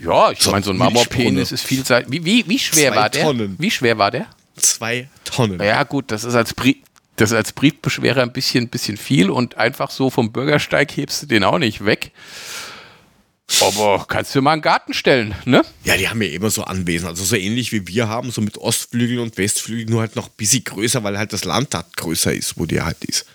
[0.04, 0.76] Ja, ich So, meine, so ein.
[0.76, 2.12] Marmorpenis ist vielseitig.
[2.12, 3.22] Wie, wie, wie schwer Zwei war der?
[3.22, 3.56] Tonnen.
[3.58, 4.26] Wie schwer war der?
[4.56, 5.58] Zwei Tonnen.
[5.62, 6.76] Ja, gut, das ist als, Brief,
[7.16, 11.26] das ist als Briefbeschwerer ein bisschen, bisschen viel und einfach so vom Bürgersteig hebst du
[11.26, 12.10] den auch nicht weg.
[13.60, 15.62] Aber kannst du mal einen Garten stellen, ne?
[15.84, 18.58] Ja, die haben ja immer so Anwesen, also so ähnlich wie wir haben, so mit
[18.58, 22.34] Ostflügel und Westflügel, nur halt noch ein bisschen größer, weil halt das Land da größer
[22.34, 23.26] ist, wo der halt ist.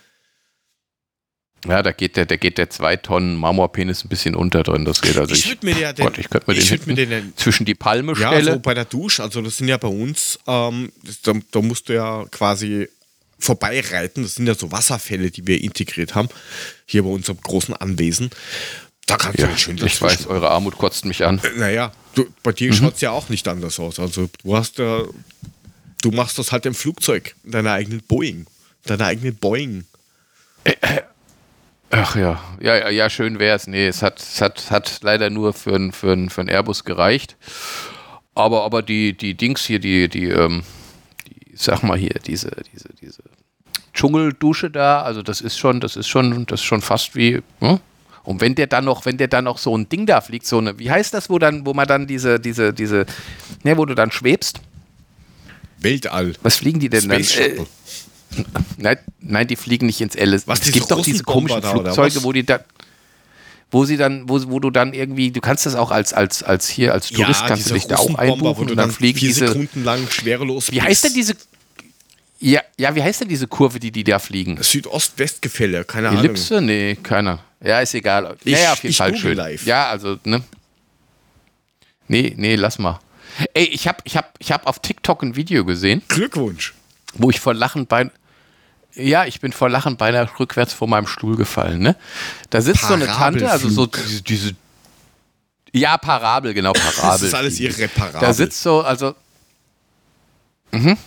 [1.67, 4.83] Ja, da geht der, da geht der zwei Tonnen Marmorpenis ein bisschen unter drin.
[4.83, 6.87] Das geht also ich würde mir ja den, Gott, ich könnte mir den, ich würd
[6.87, 8.53] mir den zwischen die Palme ja, stellen.
[8.53, 11.87] so bei der Dusche, also das sind ja bei uns, ähm, das, da, da musst
[11.87, 12.89] du ja quasi
[13.37, 16.29] vorbeireiten, das sind ja so Wasserfälle, die wir integriert haben,
[16.85, 18.31] hier bei unserem großen Anwesen.
[19.11, 21.41] Da kannst du ja, ja schön ich weiß, eure Armut kotzt mich an.
[21.57, 22.55] Naja, du, bei Mhm.
[22.55, 23.99] dir schaut es ja auch nicht anders aus.
[23.99, 25.03] Also du hast ja,
[26.01, 28.47] du machst das halt im Flugzeug, in deiner eigenen Boeing,
[28.85, 29.83] deiner eigenen Boeing.
[31.89, 33.67] Ach ja, ja, ja, ja schön wär's.
[33.67, 36.85] Nee, es hat, es hat, hat leider nur für einen für ein, für ein Airbus
[36.85, 37.35] gereicht.
[38.33, 40.63] Aber, aber die, die Dings hier, die, die, ähm,
[41.27, 43.23] die, sag mal hier, diese, diese, diese
[43.93, 47.81] Dschungeldusche da, also das ist schon, das ist schon, das ist schon fast wie, hm?
[48.23, 50.59] Und wenn der dann noch, wenn der dann noch so ein Ding da fliegt, so
[50.59, 53.05] eine, wie heißt das, wo dann, wo man dann diese, diese, diese,
[53.63, 54.59] ne, wo du dann schwebst?
[55.79, 56.33] Weltall.
[56.43, 57.45] Was fliegen die denn Space dann?
[57.45, 58.45] Äh,
[58.77, 60.47] nein, nein, die fliegen nicht ins LS.
[60.47, 62.61] Was, es gibt doch diese komischen da, Flugzeuge, wo die dann
[63.71, 66.67] wo sie dann, wo, wo du dann irgendwie, du kannst das auch als, als, als
[66.67, 69.29] hier, als Tourist kannst du dich da auch einbuchen wo du und dann fliegen vier
[69.29, 69.47] diese.
[69.47, 71.35] Sekunden lang schwerelos Wie heißt denn diese?
[72.39, 74.61] Ja, ja, wie heißt denn diese Kurve, die die da fliegen?
[74.61, 76.59] Südost-West-Gefälle, keine Ellipse?
[76.61, 77.39] Nee, keiner.
[77.63, 78.35] Ja, ist egal.
[78.43, 79.37] Ich- naja, auf jeden Fall schön.
[79.37, 79.65] live.
[79.65, 80.43] Ja, also, ne?
[82.07, 82.99] Nee, nee, lass mal.
[83.53, 86.01] Ey, ich hab, ich hab, ich hab auf TikTok ein Video gesehen.
[86.07, 86.73] Glückwunsch.
[87.13, 88.09] wo ich vor Lachen bei.
[88.93, 91.95] Ja, ich bin vor Lachen beinahe rückwärts vor meinem Stuhl gefallen, ne?
[92.49, 94.55] Da sitzt so eine Tante, also so diese, diese
[95.73, 97.01] ja, Parabel, genau, Parabel.
[97.11, 98.19] Das ist alles irreparabel.
[98.19, 99.15] Da sitzt so, also.
[100.71, 100.97] Mhm.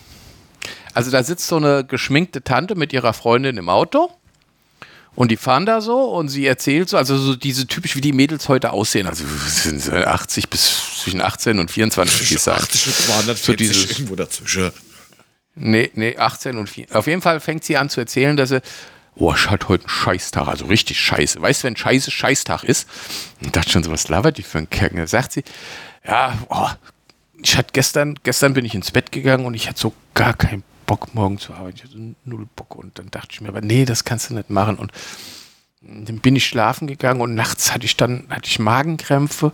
[0.94, 4.10] Also da sitzt so eine geschminkte Tante mit ihrer Freundin im Auto.
[5.16, 8.12] Und die fahren da so und sie erzählt so, also so diese typisch wie die
[8.12, 9.06] Mädels heute aussehen.
[9.06, 12.54] Also sind so 80 bis zwischen 18 und 24 wie zwischen es sein.
[12.56, 14.72] 80 und 240 So dieses- irgendwo dazwischen.
[15.54, 16.86] Nee, nee, 18 und 4.
[16.92, 18.60] Auf jeden Fall fängt sie an zu erzählen, dass sie,
[19.14, 21.40] oh, ich hatte heute einen Scheißtag, also richtig scheiße.
[21.40, 22.88] Weißt du, wenn scheiße Scheißtag ist?
[23.40, 24.90] Und dachte schon so, was labert die für ein Kerl?
[24.94, 25.44] Da sagt sie,
[26.04, 26.68] ja, oh,
[27.40, 30.64] ich hatte gestern, gestern bin ich ins Bett gegangen und ich hatte so gar keinen
[30.86, 31.76] Bock, morgen zu arbeiten.
[31.78, 32.76] Ich hatte null Bock.
[32.76, 34.76] Und dann dachte ich mir, aber nee, das kannst du nicht machen.
[34.76, 34.92] Und
[35.82, 39.52] dann bin ich schlafen gegangen und nachts hatte ich dann, hatte ich Magenkrämpfe.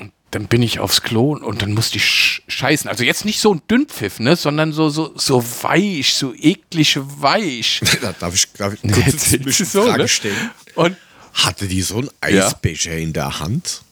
[0.00, 2.88] Und dann bin ich aufs Klo und dann musste ich sch- scheißen.
[2.88, 7.80] Also jetzt nicht so ein Dünnpfiff, ne, sondern so, so, so weich, so eklig weich.
[8.02, 10.08] Da darf ich, darf ich kurz eine du Zwischenfrage so, ne?
[10.08, 10.50] stellen.
[10.74, 10.96] Und
[11.34, 12.46] Hatte die so einen Ja.
[12.46, 13.82] Eisbecher in der Hand?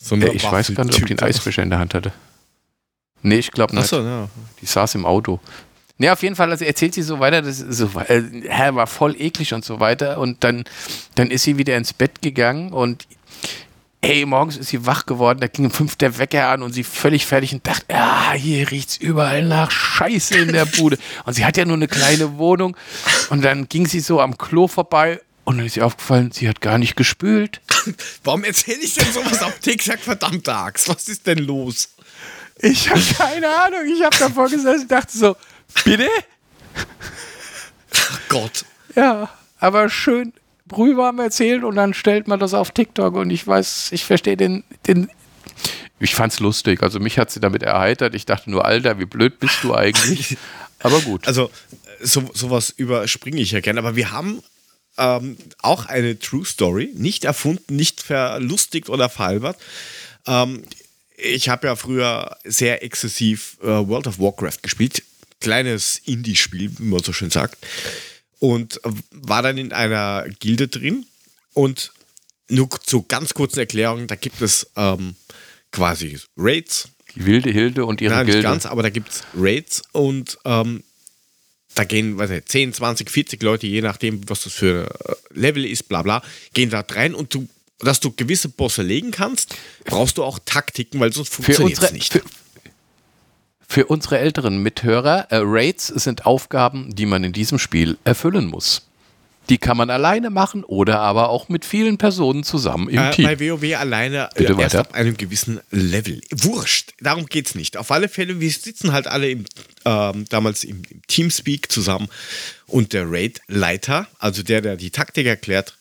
[0.00, 1.28] So eine äh, ich weiß gar nicht, ob die einen.
[1.28, 2.12] Eisbecher in der Hand hatte.
[3.22, 3.84] Nee, ich glaube nicht.
[3.84, 4.28] Achso, ja.
[4.60, 5.40] Die saß im Auto.
[5.98, 9.52] Ne, auf jeden Fall, also erzählt sie so weiter, das so, äh, war voll eklig
[9.52, 10.18] und so weiter.
[10.18, 10.64] Und dann,
[11.16, 13.06] dann ist sie wieder ins Bett gegangen und
[14.00, 16.84] ey, morgens ist sie wach geworden, da ging um fünf der Wecker an und sie
[16.84, 20.98] völlig fertig und dachte, ja, hier riecht's überall nach Scheiße in der Bude.
[21.24, 22.76] und sie hat ja nur eine kleine Wohnung.
[23.30, 26.60] Und dann ging sie so am Klo vorbei und dann ist ihr aufgefallen, sie hat
[26.60, 27.60] gar nicht gespült.
[28.22, 30.88] Warum erzähle ich denn sowas auf TikTok, verdammte Axt?
[30.88, 31.88] Was ist denn los?
[32.60, 33.80] Ich habe keine Ahnung.
[33.92, 35.36] Ich habe davor gesessen und dachte so,
[35.84, 36.08] bitte?
[38.28, 38.64] Gott.
[38.94, 40.32] Ja, aber schön
[40.66, 44.64] brühwarm erzählt und dann stellt man das auf TikTok und ich weiß, ich verstehe den,
[44.86, 45.10] den.
[45.98, 46.82] Ich fand's lustig.
[46.82, 48.14] Also mich hat sie damit erheitert.
[48.14, 50.36] Ich dachte nur, Alter, wie blöd bist du eigentlich?
[50.80, 51.26] Aber gut.
[51.26, 51.50] Also,
[52.00, 54.40] so, sowas überspringe ich ja gerne, aber wir haben
[54.96, 59.56] ähm, auch eine True Story, nicht erfunden, nicht verlustigt oder veralbert.
[60.28, 60.62] Ähm,
[61.18, 65.02] ich habe ja früher sehr exzessiv äh, World of Warcraft gespielt.
[65.40, 67.58] Kleines Indie-Spiel, wie man so schön sagt.
[68.38, 71.06] Und äh, war dann in einer Gilde drin.
[71.54, 71.92] Und
[72.48, 75.16] nur zur ganz kurzen Erklärung, da gibt es ähm,
[75.72, 78.48] quasi Raids, Die wilde Hilde und ihre Nein, nicht Gilde.
[78.48, 80.82] ganz, aber da gibt es Raids und ähm,
[81.74, 85.64] da gehen, weiß nicht, 10, 20, 40 Leute, je nachdem, was das für äh, Level
[85.66, 86.22] ist, bla bla,
[86.54, 87.48] gehen da rein und du,
[87.80, 92.12] dass du gewisse Bosse legen kannst, brauchst du auch Taktiken, weil sonst funktioniert es nicht.
[92.12, 92.22] für,
[93.66, 98.82] für unsere älteren Mithörer, äh, Raids sind Aufgaben, die man in diesem Spiel erfüllen muss.
[99.50, 103.24] Die kann man alleine machen oder aber auch mit vielen Personen zusammen im Äh, Team.
[103.24, 104.80] bei WoW alleine Bitte äh, erst weiter.
[104.80, 106.20] ab einem gewissen Level.
[106.30, 107.78] Wurscht, darum geht's nicht.
[107.78, 109.46] Auf alle Fälle, wir sitzen halt alle im,
[109.86, 112.08] ähm, damals im, im Teamspeak zusammen
[112.66, 115.78] und der Raid-Leiter, also der, der die Taktik erklärt,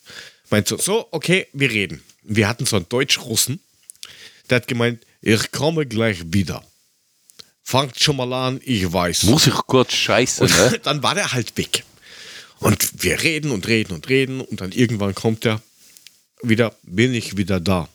[0.49, 2.03] meint so, so, okay, wir reden.
[2.23, 3.59] Wir hatten so einen Deutsch-Russen,
[4.49, 6.63] der hat gemeint, ich komme gleich wieder.
[7.63, 9.23] Fangt schon mal an, ich weiß.
[9.23, 10.79] Muss ich kurz scheiße, ne?
[10.83, 11.83] dann war der halt weg.
[12.59, 15.61] Und wir reden und reden und reden und dann irgendwann kommt er
[16.41, 17.89] wieder, bin ich wieder da.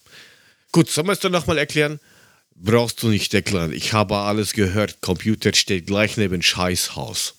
[0.73, 2.01] Gut, sollen wir es dann nochmal erklären?
[2.55, 3.73] Brauchst du nicht erklären.
[3.73, 5.01] Ich habe alles gehört.
[5.01, 7.35] Computer steht gleich neben Scheißhaus.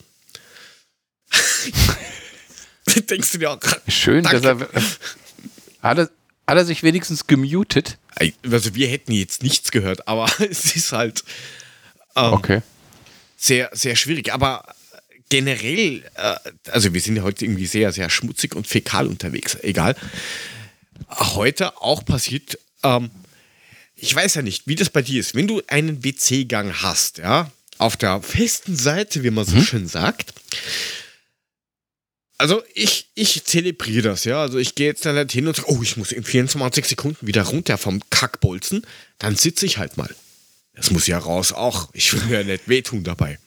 [3.09, 4.67] Denkst du dir auch, Schön, dass Danke.
[4.71, 4.83] er.
[5.89, 6.09] Hat er,
[6.47, 7.97] hat er sich wenigstens gemutet?
[8.49, 11.23] also wir hätten jetzt nichts gehört, aber es ist halt
[12.15, 12.61] ähm, Okay.
[13.37, 14.33] sehr, sehr schwierig.
[14.33, 14.63] Aber
[15.29, 16.35] generell, äh,
[16.71, 19.95] also wir sind ja heute irgendwie sehr, sehr schmutzig und fäkal unterwegs, egal.
[21.09, 23.09] Heute auch passiert, ähm,
[23.95, 27.49] ich weiß ja nicht, wie das bei dir ist, wenn du einen WC-Gang hast, ja,
[27.79, 30.33] auf der festen Seite, wie man so schön sagt.
[32.43, 34.41] Also ich, ich zelebriere das, ja.
[34.41, 37.25] Also ich gehe jetzt dann halt hin und sage, oh, ich muss in 24 Sekunden
[37.25, 38.85] wieder runter vom Kackbolzen.
[39.17, 40.13] Dann sitze ich halt mal.
[40.75, 41.87] Das muss ja raus auch.
[41.93, 43.39] Ich will mir ja nicht wehtun dabei.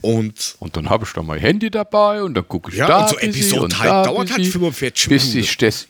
[0.00, 3.00] Und Und dann habe ich da mein Handy dabei und dann gucke ich ja, da
[3.00, 5.42] und so Episode und halt da dauert halt bisschen, 45 bis Minuten.
[5.42, 5.88] sich das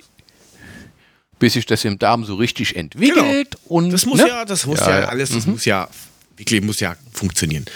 [1.38, 3.58] bis sich das im Darm so richtig entwickelt.
[3.66, 4.28] Und, Das muss ne?
[4.28, 5.90] ja, das muss Ja, ja, alles, das muss ja,
[6.38, 7.66] wirklich muss ja funktionieren.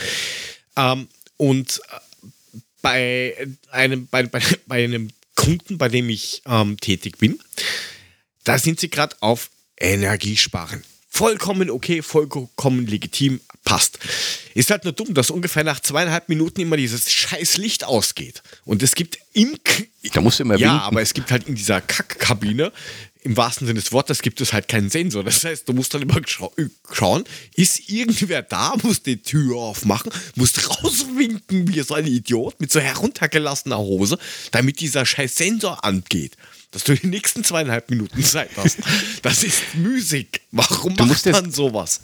[0.74, 2.07] Ähm, und äh,
[2.92, 7.38] bei einem, bei, bei, bei einem Kunden, bei dem ich ähm, tätig bin,
[8.44, 10.82] da sind sie gerade auf Energiesparen.
[11.10, 13.98] Vollkommen okay, vollkommen legitim, passt.
[14.54, 18.42] Ist halt nur dumm, dass ungefähr nach zweieinhalb Minuten immer dieses scheiß Licht ausgeht.
[18.64, 20.86] Und es gibt im, K- Da musst du immer ja, winken.
[20.86, 22.72] aber es gibt halt in dieser Kackkabine,
[23.22, 25.24] im wahrsten Sinne des Wortes, gibt es halt keinen Sensor.
[25.24, 26.52] Das heißt, du musst dann immer schau
[26.92, 32.72] schauen, ist irgendwer da, musst die Tür aufmachen, musst rauswinken wie so ein Idiot mit
[32.72, 34.18] so heruntergelassener Hose,
[34.50, 36.36] damit dieser scheiß Sensor angeht.
[36.70, 38.78] Dass du die nächsten zweieinhalb Minuten Zeit hast.
[39.22, 40.42] Das ist müßig.
[40.52, 42.00] Warum Du macht man sowas?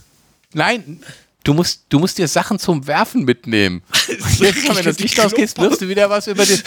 [0.55, 1.01] Nein,
[1.45, 3.83] du musst, du musst dir Sachen zum Werfen mitnehmen.
[4.39, 6.61] Jetzt, wenn das Licht ausgeht, wirst du wieder was über den.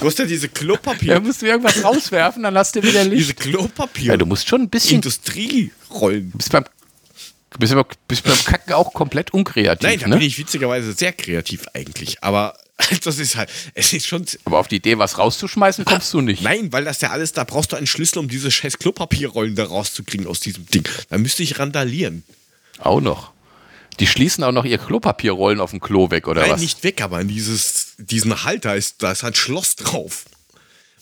[0.00, 3.14] Du hast ja diese Klopapier, Da musst du irgendwas rauswerfen, dann lass dir wieder diese
[3.32, 3.36] Licht.
[3.40, 4.96] Klopapier, Ja, du musst schon ein bisschen.
[4.96, 6.32] Industrierollen.
[6.32, 6.64] Du bist beim,
[7.50, 9.88] du bist, aber- bist beim Kacken auch komplett unkreativ.
[9.88, 10.16] Nein, da ne?
[10.16, 12.22] bin ich witzigerweise sehr kreativ eigentlich.
[12.22, 12.56] Aber
[13.04, 14.24] das ist halt, es ist schon.
[14.44, 16.42] aber auf die Idee, was rauszuschmeißen, kommst du nicht.
[16.42, 19.64] Nein, weil das ja alles, da brauchst du einen Schlüssel, um diese scheiß Klopapierrollen da
[19.64, 20.84] rauszukriegen aus diesem Ding.
[21.10, 22.24] Da müsste ich randalieren.
[22.78, 23.31] Auch noch.
[24.02, 26.60] Die schließen auch noch ihr Klopapierrollen auf dem Klo weg, oder Nein, was?
[26.60, 30.24] nicht weg, aber in dieses, diesen Halter ist, da ist ein Schloss drauf.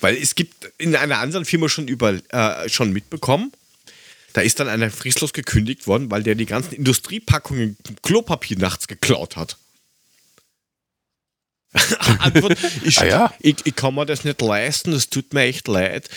[0.00, 3.52] Weil es gibt in einer anderen Firma schon über, äh, schon mitbekommen,
[4.34, 9.36] da ist dann einer fristlos gekündigt worden, weil der die ganzen Industriepackungen Klopapier nachts geklaut
[9.36, 9.56] hat.
[12.18, 13.34] Antwort, ich, Ah ja?
[13.40, 16.08] ich, ich kann mir das nicht leisten, das tut mir echt leid.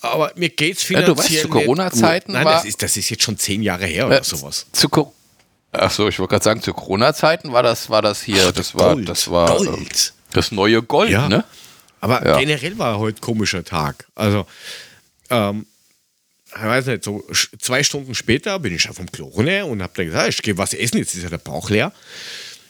[0.00, 2.32] Aber mir geht's Ja, finanziell du weißt, zu Corona-Zeiten.
[2.32, 4.66] Nein, war- das ist, das ist jetzt schon zehn Jahre her oder Äh, sowas.
[4.72, 4.88] Zu
[5.72, 8.94] Ach so, ich wollte gerade sagen, zu Corona-Zeiten war das, war das hier, das war,
[8.94, 10.12] Gold, das war ähm, Gold.
[10.32, 11.28] das neue Gold, Ja.
[11.28, 11.44] ne?
[12.00, 12.38] Aber Ja.
[12.38, 14.06] generell war heute ein komischer Tag.
[14.14, 14.46] Also,
[15.30, 15.66] ähm,
[16.46, 17.22] ich weiß nicht, so
[17.58, 20.56] zwei Stunden später bin ich schon vom Klo runter und hab dann gesagt, ich gehe
[20.56, 21.92] was essen, jetzt ist ja der Bauch leer.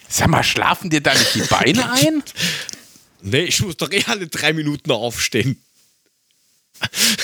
[0.09, 2.23] Sag mal, schlafen dir da nicht die Beine ein?
[3.23, 5.63] Nee, ich muss doch eh alle drei Minuten aufstehen.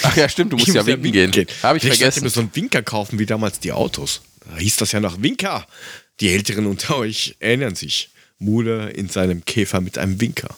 [0.02, 1.46] Ach ja, stimmt, du musst Ich ja muss winken gehen.
[1.62, 2.24] Habe ich Ich vergessen.
[2.24, 4.20] mir so einen Winker kaufen, wie damals die Autos.
[4.46, 5.66] Da hieß das ja noch Winker.
[6.20, 8.11] Die Älteren unter euch erinnern sich.
[8.38, 10.57] Mude in seinem Käfer mit einem Winker.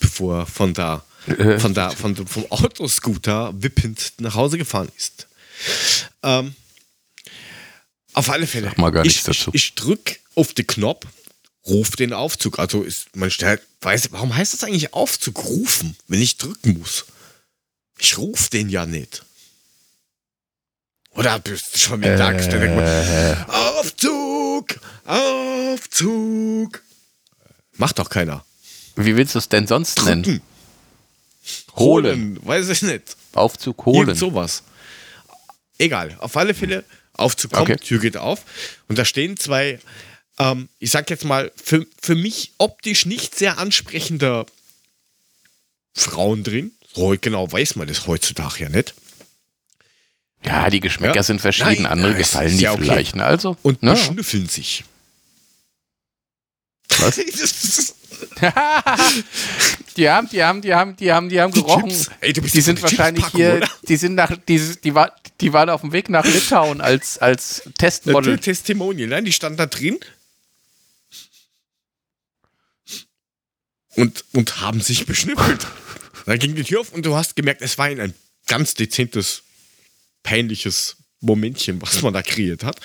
[0.00, 1.58] Bevor er von da, Äh.
[1.58, 5.28] von da, von, vom Autoscooter wippend nach Hause gefahren ist.
[6.22, 6.54] Ähm,
[8.12, 8.68] auf alle Fälle.
[8.68, 9.50] Sag mal gar ich, dazu.
[9.52, 11.06] Ich, ich drück auf den Knopf,
[11.66, 12.58] ruf den Aufzug.
[12.58, 17.04] Also ist, man stellt, weiß, warum heißt das eigentlich Aufzug rufen, wenn ich drücken muss?
[17.98, 19.24] Ich ruf den ja nicht.
[21.14, 22.02] Oder bist du schon?
[22.02, 23.36] Dann denkt Äh.
[23.48, 24.78] Aufzug!
[25.04, 26.82] Aufzug!
[27.76, 28.44] Macht doch keiner.
[28.96, 30.22] Wie willst du es denn sonst nennen?
[30.22, 30.42] Drücken.
[31.76, 32.38] Holen.
[32.42, 33.16] Weiß ich nicht.
[33.32, 34.08] Aufzug holen.
[34.08, 34.62] Irgend sowas.
[35.78, 36.16] Egal.
[36.20, 37.78] Auf alle Fälle, Aufzug kommt, Okay.
[37.78, 38.44] Tür geht auf.
[38.88, 39.80] Und da stehen zwei,
[40.38, 44.46] ähm, ich sag jetzt mal, für, für mich optisch nicht sehr ansprechender
[45.94, 46.72] Frauen drin.
[46.94, 48.94] So genau weiß man das heutzutage ja nicht.
[50.44, 51.22] Ja, die Geschmäcker Ja.
[51.22, 51.82] sind verschieden.
[51.84, 52.82] Nein, Andere gefallen die ja okay.
[52.82, 53.16] vielleicht.
[53.16, 53.24] Ne?
[53.24, 53.92] Also, Und ne?
[53.92, 54.84] beschnüffeln sich.
[56.98, 57.16] Was?
[59.96, 61.90] die haben, die haben, die haben, die haben, die haben Die gerochen.
[61.90, 62.10] Chips.
[62.20, 63.68] Ey, du bist die sind wahrscheinlich hier, oder?
[63.88, 67.62] die sind nach, die, die, war, die waren auf dem Weg nach Litauen als, als
[67.78, 68.38] Testmodel.
[68.38, 69.98] Testimonial, nein, die stand da drin.
[73.94, 75.66] Und, und haben sich beschnüffelt.
[76.26, 78.14] Dann ging die Tür auf und du hast gemerkt, es war ein
[78.46, 79.42] ganz dezentes,
[80.22, 82.80] peinliches Momentchen, was man da kreiert hat.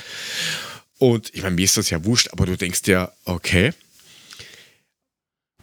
[1.00, 3.74] Und ich meine, mir ist das ja wurscht, aber du denkst dir, okay,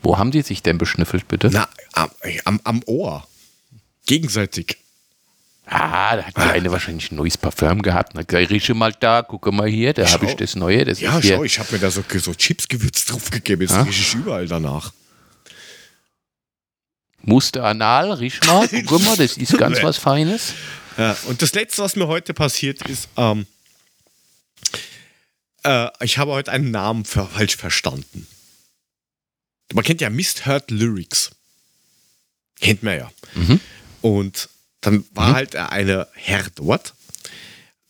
[0.03, 1.51] Wo haben die sich denn beschnüffelt, bitte?
[1.53, 2.11] na, am,
[2.45, 3.27] am, am Ohr.
[4.07, 4.77] Gegenseitig.
[5.67, 8.13] Ah, da hat die eine wahrscheinlich ein neues Parfüm gehabt.
[8.15, 10.85] Na, rieche mal da, gucke mal hier, da habe ich das Neue.
[10.85, 13.63] Das Ja, schau, ich habe mir da so, so Chipsgewürz draufgegeben.
[13.67, 13.83] Jetzt Ah.
[13.83, 14.93] rieche ich überall danach.
[17.23, 20.53] Muster anal, riech mal, guck mal, das ist ganz was Feines.
[20.97, 23.47] Ja, und das Letzte, was mir heute passiert ist, ähm,
[25.65, 28.27] äh, ich habe heute einen Namen falsch verstanden.
[29.73, 31.31] Man kennt ja Mistheard Lyrics.
[32.61, 33.13] Kennt man ja.
[33.35, 33.61] Mhm.
[34.03, 34.49] Und
[34.83, 35.35] dann war Mhm.
[35.35, 36.95] halt eine Herr dort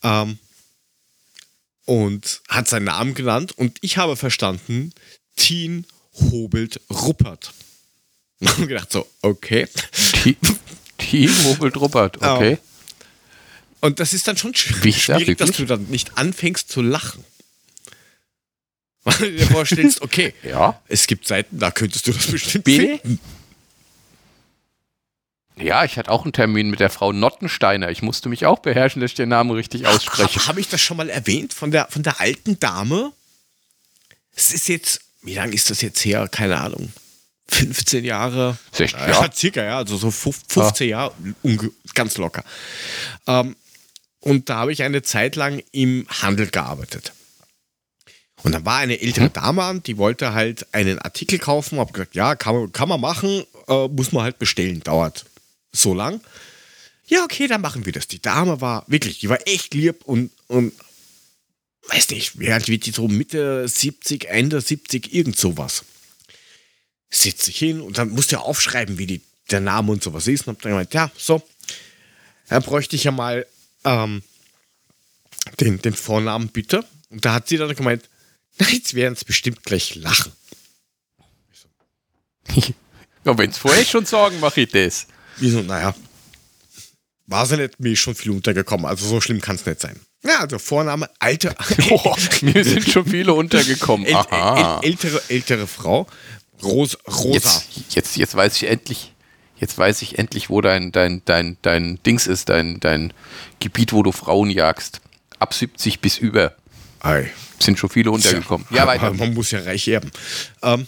[0.01, 0.39] ähm,
[1.85, 4.93] und hat seinen Namen genannt und ich habe verstanden,
[5.35, 7.53] Teen Hobelt Ruppert.
[8.39, 9.67] Und gedacht so, okay.
[11.01, 12.57] Die Hobelt Ruppert, okay.
[13.85, 16.69] Und das ist dann schon sch Wie ich da schwierig, dass du dann nicht anfängst
[16.69, 17.23] zu lachen.
[19.03, 20.81] Weil du dir vorstellst, okay, Ja.
[20.87, 22.99] es gibt Seiten, da könntest du das bestimmt Bitte?
[22.99, 23.19] finden.
[25.57, 27.89] Ja, ich hatte auch einen Termin mit der Frau Nottensteiner.
[27.89, 30.39] Ich musste mich auch beherrschen, dass ich den Namen richtig ausspreche.
[30.39, 33.13] Habe hab ich das schon mal erwähnt von der, von der alten Dame?
[34.35, 36.27] Es ist jetzt, wie lange ist das jetzt her?
[36.29, 36.91] Keine Ahnung.
[37.47, 38.57] 15 Jahre.
[38.73, 39.31] 16 ja, Jahre.
[39.33, 41.13] circa, ja, also so 15 Jahre,
[41.43, 42.43] unge- ganz locker.
[43.27, 43.55] Ähm,
[44.25, 47.13] und da habe ich eine Zeit lang im Handel gearbeitet.
[48.41, 52.15] Und dann war eine ältere Dame an, die wollte halt einen Artikel kaufen, habe gesagt,
[52.15, 55.25] ja, kann man, kann man machen, äh, muss man halt bestellen, dauert
[55.71, 56.21] so lang.
[57.05, 58.07] Ja, okay, dann machen wir das.
[58.07, 60.73] Die Dame war wirklich, die war echt lieb und, und
[61.89, 65.83] weiß nicht, wie alt wird die so Mitte 70, Ende 70, irgend sowas.
[67.11, 69.21] Sitzt sich hin und dann musste er aufschreiben, wie die,
[69.51, 70.47] der Name und sowas ist.
[70.47, 71.43] Und hab dann gemeint, ja, so,
[72.49, 73.45] dann bräuchte ich ja mal
[73.85, 74.21] ähm,
[75.59, 76.83] den, den Vornamen bitte.
[77.09, 78.09] Und da hat sie dann gemeint,
[78.57, 80.31] na, jetzt werden es bestimmt gleich lachen.
[83.25, 85.07] Ja, wenn es vorher schon Sorgen mache ich das.
[85.37, 85.95] Wieso, naja,
[87.25, 88.85] war sie nicht, mir ist schon viel untergekommen.
[88.85, 89.99] Also so schlimm kann es nicht sein.
[90.23, 91.55] Ja, also Vorname, alte,
[91.89, 94.05] Boah, mir sind schon viele untergekommen.
[94.05, 94.79] äl, Aha.
[94.83, 96.05] äl, ältere, ältere Frau,
[96.61, 97.33] Ros, Rosa.
[97.33, 99.11] Jetzt, jetzt, jetzt weiß ich endlich,
[99.57, 103.13] jetzt weiß ich endlich, wo dein, dein, dein, dein Dings ist, dein, dein
[103.59, 105.01] Gebiet, wo du Frauen jagst.
[105.39, 106.55] Ab 70 bis über
[107.01, 107.29] Ei.
[107.59, 108.65] sind schon viele untergekommen.
[108.69, 109.13] Ja, weiter.
[109.13, 110.11] Man muss ja reich erben.
[110.61, 110.85] Ähm,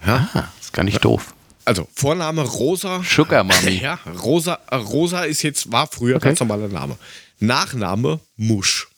[0.00, 1.34] Ah, ist gar nicht doof.
[1.64, 3.02] also Vorname Rosa.
[3.02, 3.78] Sugar Mami.
[3.80, 6.28] Ja, Rosa, äh, Rosa ist jetzt, war früher Okay.
[6.28, 6.96] ganz normaler Name.
[7.40, 8.88] Nachname Musch.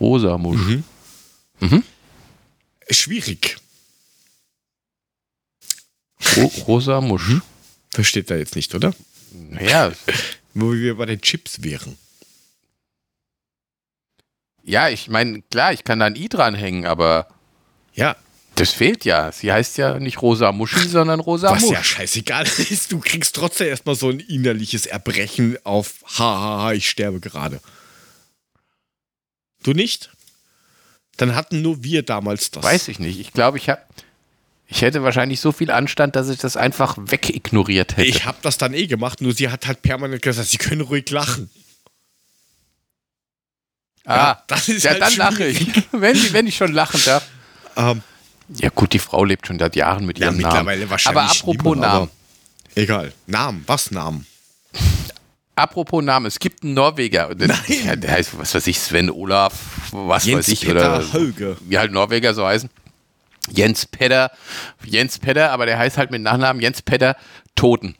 [0.00, 0.60] Rosa Musch.
[0.60, 0.84] Mhm.
[1.60, 1.82] Mhm.
[2.90, 3.56] Schwierig.
[6.36, 7.36] Ro Rosa Musch.
[7.92, 8.94] Versteht er jetzt nicht, oder?
[9.60, 9.92] Ja,
[10.54, 11.96] Wo wir bei den Chips wären.
[14.62, 17.28] ja, ich meine, klar, ich kann da ein I dranhängen, aber
[17.94, 18.16] Ja,
[18.54, 19.32] das fehlt ja.
[19.32, 21.72] Sie heißt ja nicht Rosa Muschi, sondern Rosa was Musch.
[21.72, 22.92] ja scheißegal ist.
[22.92, 27.60] Du kriegst trotzdem erstmal so ein innerliches Erbrechen auf Hahaha, ich sterbe gerade.
[29.64, 30.10] Du nicht?
[31.16, 32.62] Dann hatten nur wir damals das.
[32.62, 33.18] Weiß ich nicht.
[33.18, 33.82] Ich glaube, ich habe.
[34.74, 38.08] Ich hätte wahrscheinlich so viel Anstand, dass ich das einfach wegignoriert hätte.
[38.08, 41.08] Ich habe das dann eh gemacht, nur sie hat halt permanent gesagt, sie können ruhig
[41.10, 41.48] lachen.
[44.04, 45.68] ah, Ja, das ist ja, halt dann lache ich.
[45.92, 47.24] wenn, wenn ich schon lachen darf.
[47.76, 48.02] Ähm,
[48.48, 50.48] Ja, gut, die Frau lebt schon seit Jahren mit ja, ihrem Namen.
[50.48, 51.22] mittlerweile wahrscheinlich.
[51.22, 51.84] Aber apropos Namen.
[51.86, 52.08] aber
[52.74, 53.12] Egal.
[53.28, 54.26] Namen, was Namen?
[55.54, 57.32] Apropos Namen, es gibt einen Norweger.
[57.36, 58.00] Der, Nein.
[58.00, 59.52] der heißt, was weiß ich, Sven Olaf,
[59.92, 60.60] was Jens weiß ich.
[60.62, 61.56] Peter oder Hauge.
[61.60, 62.68] Wie halt Norweger so heißen.
[63.50, 64.30] Jens Pedder.
[64.84, 67.16] Jens Pedder, aber der heißt halt mit Nachnamen Jens Pedder
[67.54, 67.96] Toten.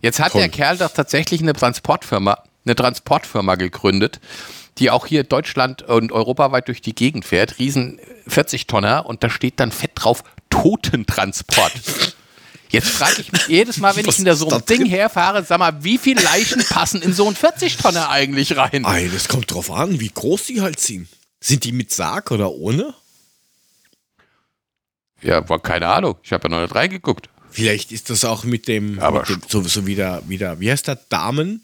[0.00, 0.42] Jetzt hat Toll.
[0.42, 4.20] der Kerl doch tatsächlich eine Transportfirma, eine Transportfirma gegründet,
[4.78, 7.58] die auch hier Deutschland und europaweit durch die Gegend fährt.
[7.58, 11.72] Riesen 40 Tonner und da steht dann fett drauf Totentransport.
[12.70, 15.58] Jetzt frage ich mich jedes Mal, wenn Was ich ist so einem Ding herfahre, sag
[15.58, 18.84] mal, wie viele Leichen passen in so einen 40-Tonner eigentlich rein?
[18.84, 21.08] Ei, das kommt drauf an, wie groß die halt sind.
[21.40, 22.94] Sind die mit Sarg oder ohne?
[25.24, 26.16] Ja, war keine Ahnung.
[26.22, 27.28] Ich habe ja noch nicht reingeguckt.
[27.50, 30.88] Vielleicht ist das auch mit dem, Aber mit dem so, so wieder, wieder, wie heißt
[30.88, 31.62] der, Damen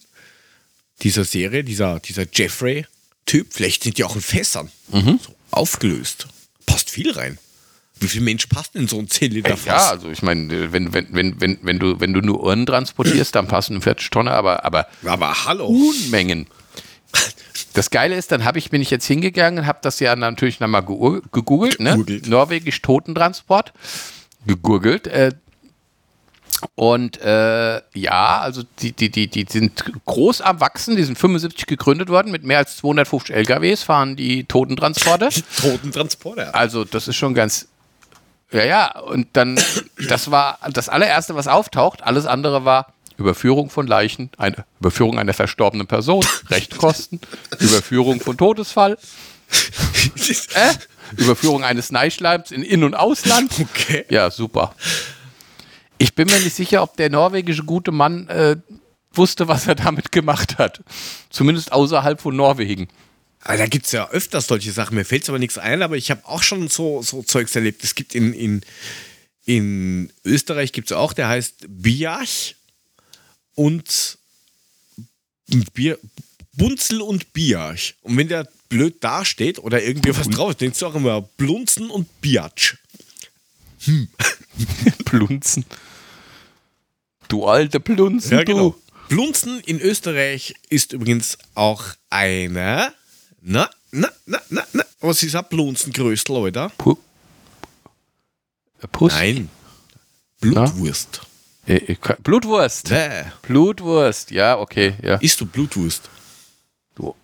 [1.02, 3.48] dieser Serie, dieser, dieser Jeffrey-Typ.
[3.50, 4.70] Vielleicht sind die auch in Fässern.
[4.88, 5.18] Mhm.
[5.24, 6.26] So aufgelöst.
[6.66, 7.38] Passt viel rein.
[7.98, 9.66] Wie viel Mensch passt in so ein 10 Liter Fass?
[9.66, 13.34] Ja, also ich meine, wenn, wenn, wenn, wenn, wenn, du, wenn du nur Urnen transportierst,
[13.34, 15.66] dann passen 40 Tonner, aber, aber Aber hallo.
[15.66, 16.46] Unmengen.
[17.72, 20.60] Das Geile ist, dann habe ich, bin ich jetzt hingegangen und habe das ja natürlich
[20.60, 22.04] nochmal gegoogelt, ne?
[22.26, 23.72] Norwegisch Totentransport.
[24.46, 25.06] Gegurgelt.
[25.06, 25.32] Äh,
[26.74, 31.66] und äh, ja, also die, die, die, die sind groß am Wachsen, die sind 75
[31.66, 35.28] gegründet worden, mit mehr als 250 LKWs fahren die Totentransporte.
[35.60, 36.54] Totentransporter.
[36.54, 37.68] Also, das ist schon ganz.
[38.52, 39.60] Ja, ja, und dann,
[40.08, 42.02] das war das allererste, was auftaucht.
[42.02, 47.20] Alles andere war Überführung von Leichen, eine Überführung einer verstorbenen Person, Rechtkosten,
[47.58, 48.98] Überführung von Todesfall,
[50.54, 50.74] äh,
[51.16, 53.52] Überführung eines Neischleims in In- und Ausland.
[53.60, 54.04] Okay.
[54.08, 54.74] Ja, super.
[55.98, 58.56] Ich bin mir nicht sicher, ob der norwegische gute Mann äh,
[59.12, 60.82] wusste, was er damit gemacht hat.
[61.28, 62.88] Zumindest außerhalb von Norwegen.
[63.42, 64.94] Aber da gibt es ja öfters solche Sachen.
[64.94, 67.82] Mir fällt aber nichts ein, aber ich habe auch schon so, so Zeugs erlebt.
[67.84, 68.60] Es gibt in, in,
[69.44, 72.54] in Österreich gibt es auch, der heißt Biach
[73.54, 74.18] und
[75.74, 75.98] Bier,
[76.52, 77.94] Bunzel und Biach.
[78.02, 81.90] Und wenn der blöd dasteht oder irgendwie was drauf ist, denkst du auch immer Blunzen
[81.90, 82.76] und Biatsch.
[85.04, 85.64] Plunzen.
[87.28, 88.70] Du alte Plunzen, Ja, genau.
[88.70, 88.82] du.
[89.08, 92.92] Blunzen in Österreich ist übrigens auch eine.
[93.40, 94.84] Na, na, na, na, na.
[95.00, 96.70] Was ist ein Blunzengrößel, Leute?
[96.78, 96.96] Pu
[98.92, 99.12] Puss?
[99.12, 99.48] Nein.
[100.40, 101.22] Blutwurst.
[101.70, 102.88] Äh, äh, Blutwurst.
[102.88, 103.22] Bäh.
[103.42, 105.16] Blutwurst, ja, okay, ja.
[105.16, 106.10] Isst du Blutwurst?
[106.96, 107.14] Du,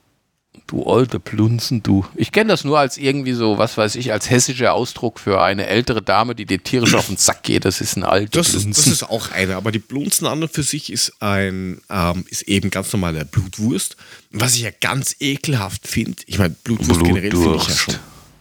[0.69, 2.07] du alte Plunzen, du.
[2.15, 5.67] Ich kenne das nur als irgendwie so, was weiß ich, als hessischer Ausdruck für eine
[5.67, 7.65] ältere Dame, die dir tierisch auf den Sack geht.
[7.65, 10.53] Das ist ein alter Das ist, das ist auch eine, aber die Blunzen an und
[10.53, 13.97] für sich ist ein, ähm, ist eben ganz normaler Blutwurst.
[14.31, 17.79] Was ich ja ganz ekelhaft finde, ich meine, Blutwurst, generell finde ich ja Blutwurst.
[17.79, 17.95] schon.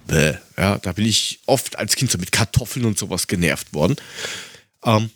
[0.06, 0.34] Bäh.
[0.56, 3.96] Ja, da bin ich oft als Kind so mit Kartoffeln und sowas genervt worden.
[4.84, 5.10] Ähm,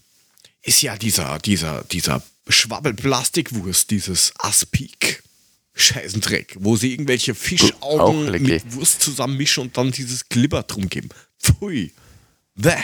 [0.61, 5.23] ist ja dieser, dieser, dieser Schwabbelplastikwurst, dieses Aspik.
[5.73, 11.09] Scheißendreck, wo sie irgendwelche Fischaugen mit Wurst zusammenmischen und dann dieses Glibber drum geben.
[11.39, 11.93] Pfui.
[12.55, 12.75] Bäh.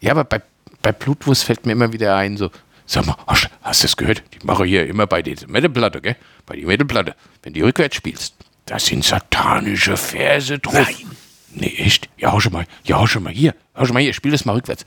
[0.00, 0.40] Ja, aber bei,
[0.82, 2.50] bei Blutwurst fällt mir immer wieder ein, so,
[2.86, 4.22] sag mal, hast, hast du das gehört?
[4.34, 6.16] Die machen hier immer bei dieser Metalplatte, gell?
[6.46, 8.34] Bei der Metalplatte, wenn du rückwärts spielst,
[8.66, 10.74] da sind satanische Verse drauf.
[10.74, 11.16] Nein.
[11.56, 12.08] Nee, echt?
[12.16, 14.44] Ja, hau schon mal, ja, hau schon mal hier, hau schon mal hier, spiel das
[14.44, 14.84] mal rückwärts.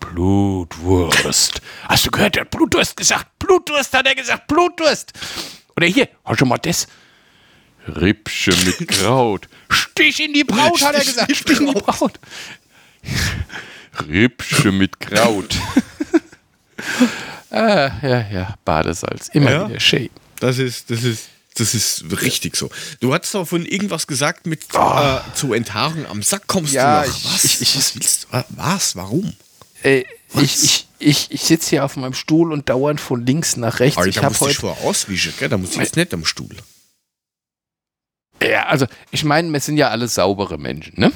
[0.00, 1.60] Blutwurst.
[1.88, 3.38] Hast du gehört, der hat Blutwurst gesagt?
[3.38, 5.12] Blutwurst hat er gesagt, Blutwurst.
[5.76, 6.86] Oder hier, hau schon mal das.
[7.86, 9.48] Rippsche mit Kraut.
[9.70, 11.30] Stich in die Braut, hat er Stich in gesagt.
[11.30, 12.18] die Stich in die Braut.
[14.08, 15.54] Rippsche mit Kraut.
[17.50, 19.28] ah, ja, ja, Badesalz.
[19.32, 19.68] Immer Ja.
[19.68, 20.10] wieder schön.
[20.40, 22.70] Das ist, das ist, das ist richtig so.
[23.00, 24.78] Du hattest doch von irgendwas gesagt mit Oh.
[24.78, 27.24] äh, zu Enthaarung am Sack kommst Ja, du noch.
[27.34, 27.44] was?
[27.44, 28.44] ich- ich- was willst du?
[28.50, 28.96] Was?
[28.96, 29.32] Warum?
[29.82, 30.04] Äh,
[30.34, 33.98] ich ich, ich, ich sitze hier auf meinem Stuhl und dauernd von links nach rechts.
[33.98, 34.54] Aber ich habe heute.
[34.54, 35.48] vorher auswischen, gell?
[35.48, 36.56] Da muss ich jetzt nicht am Stuhl.
[38.42, 41.12] Ja, also ich meine, wir sind ja alle saubere Menschen, ne?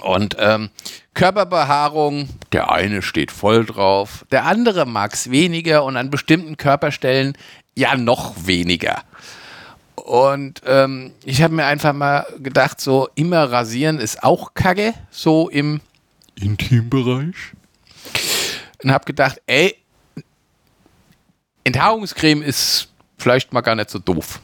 [0.00, 0.70] Und ähm,
[1.14, 7.36] Körperbehaarung, der eine steht voll drauf, der andere mag es weniger und an bestimmten Körperstellen
[7.74, 9.02] ja noch weniger.
[9.94, 15.48] Und ähm, ich habe mir einfach mal gedacht, so immer rasieren ist auch Kacke, so
[15.48, 15.80] im
[16.40, 17.34] Intimbereich.
[18.82, 19.76] Und habe gedacht, ey,
[21.64, 24.40] Enthaarungscreme ist vielleicht mal gar nicht so doof.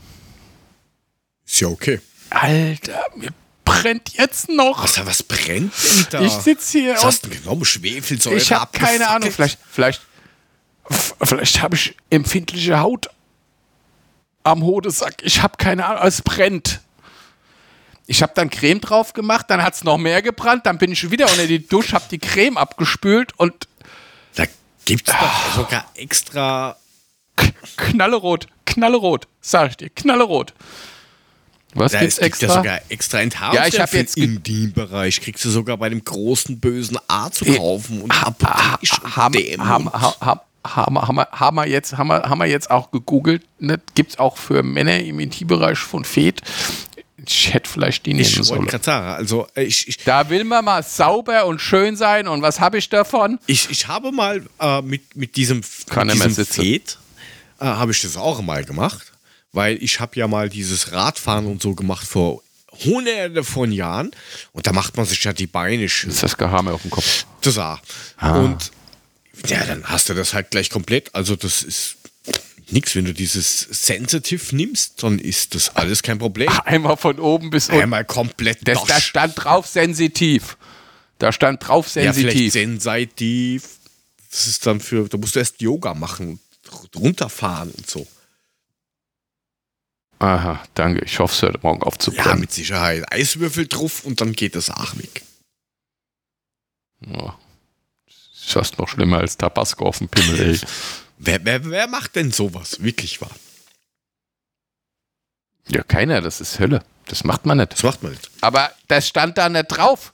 [1.46, 2.00] Ist ja okay.
[2.30, 3.30] Alter, mir
[3.64, 4.82] brennt jetzt noch.
[4.82, 6.20] Was, was brennt denn da?
[6.20, 7.64] Ich sitze hier Was hast du genommen?
[7.64, 8.36] Schwefelsäure?
[8.36, 9.30] ich habe keine Ahnung.
[9.30, 10.02] Vielleicht, vielleicht,
[11.22, 13.08] vielleicht habe ich empfindliche Haut
[14.42, 15.22] am Hodesack.
[15.22, 16.02] Ich habe keine Ahnung.
[16.04, 16.80] Es brennt.
[18.06, 21.10] Ich habe dann Creme drauf gemacht, dann hat es noch mehr gebrannt, dann bin ich
[21.10, 23.66] wieder unter die Dusche, habe die Creme abgespült und
[24.34, 24.44] Da
[24.84, 26.76] gibt's doch sogar extra.
[27.76, 30.52] knallerot, knallerot, sag ich dir, knallerot.
[31.76, 32.54] Was Da gibt's es gibt ja extra?
[32.62, 33.56] sogar extra Enthaarung.
[33.56, 37.44] Ja, ich hab jetzt dem Bereich kriegst du sogar bei dem großen bösen A zu
[37.46, 38.36] kaufen und haben,
[41.56, 43.42] wir- jetzt, haben, wir, haben wir jetzt auch gegoogelt.
[43.58, 43.80] Ne?
[43.94, 46.40] Gibt es auch für Männer im Intimbereich von Fed.
[47.32, 48.82] Ich hätte vielleicht die Ich nehmen wollte sollen.
[48.82, 52.28] sagen, also äh, ich, ich, Da will man mal sauber und schön sein.
[52.28, 53.38] Und was habe ich davon?
[53.46, 56.46] ich, ich habe mal äh, mit, mit diesem, Kann mit nicht diesem.
[56.46, 56.98] Fed,
[57.60, 59.12] äh, habe ich das auch mal gemacht,
[59.52, 62.42] weil ich habe ja mal dieses Radfahren und so gemacht vor
[62.84, 64.10] hunderte von Jahren
[64.52, 66.08] und da macht man sich ja die Beine schön.
[66.10, 67.24] Das ist das Gehamme auf dem Kopf.
[67.40, 67.56] Das.
[67.56, 67.78] Ah.
[68.18, 68.72] Und
[69.46, 71.14] ja, dann hast du das halt gleich komplett.
[71.14, 71.96] Also das ist
[72.74, 76.48] nichts, wenn du dieses Sensitive nimmst, dann ist das alles kein Problem.
[76.64, 77.80] Einmal von oben bis unten.
[77.82, 80.58] Einmal komplett Das, da stand drauf sensitiv.
[81.18, 82.52] Da stand drauf Ja, vielleicht sensitiv.
[82.52, 83.68] sensitiv.
[84.30, 86.40] Das ist dann für, da musst du erst Yoga machen,
[86.94, 88.06] runterfahren und so.
[90.18, 91.04] Aha, danke.
[91.04, 93.10] Ich hoffe, es hört morgen auf zu Ja, mit Sicherheit.
[93.12, 95.22] Eiswürfel drauf und dann geht das auch weg.
[97.06, 97.38] Ja.
[98.08, 100.60] Ist fast noch schlimmer als Tabasco auf dem Pimmel, ey.
[101.18, 102.82] Wer, wer, wer macht denn sowas?
[102.82, 103.30] Wirklich wahr.
[105.68, 106.82] Ja, keiner, das ist Hölle.
[107.06, 107.72] Das macht man nicht.
[107.72, 108.30] Das macht man nicht.
[108.40, 110.12] Aber das stand da nicht drauf,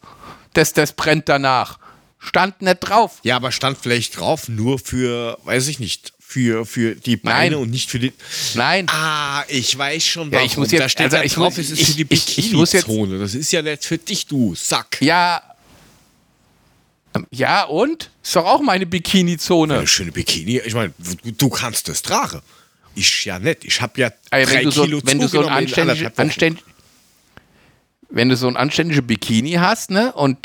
[0.55, 1.79] dass das brennt danach.
[2.19, 3.19] Stand nicht drauf.
[3.23, 7.63] Ja, aber stand vielleicht drauf, nur für, weiß ich nicht, für, für die Beine Nein.
[7.63, 8.13] und nicht für die.
[8.55, 8.87] Nein.
[8.91, 10.47] Ah, ich weiß schon, Ja, warum.
[10.47, 12.07] ich muss jetzt- da steht also da ich drauf, muss- es ist ich- für die
[12.15, 13.19] ich- ich muss jetzt- Bikini-Zone.
[13.19, 14.99] Das ist ja nicht für dich, du Sack.
[15.01, 15.43] Ja.
[17.15, 18.11] Ähm, Ja, und?
[18.23, 19.79] Ist doch auch meine Bikini-Zone.
[19.79, 20.61] Eine schöne Bikini.
[20.65, 20.93] Ich meine,
[21.25, 22.41] du, kannst das tragen.
[22.95, 23.65] Ich ja nicht.
[23.65, 25.91] Ich habe ja drei wenn du so, Kilo wenn du so ein zugenommen in anständig,
[25.99, 26.23] anderthalb Wochen.
[26.23, 26.63] anständ,
[28.11, 30.39] wenn du so ein anständiges Bikini hast, ne, und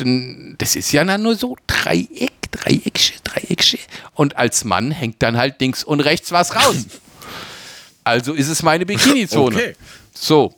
[0.60, 3.80] das ist ja dann nur so Dreieck, Dreieckche, Dreieckche,
[4.14, 6.86] und als Mann hängt dann halt links und rechts was raus.
[8.04, 9.56] also ist es meine Bikini-Zone.
[9.56, 9.76] Okay.
[10.14, 10.56] So.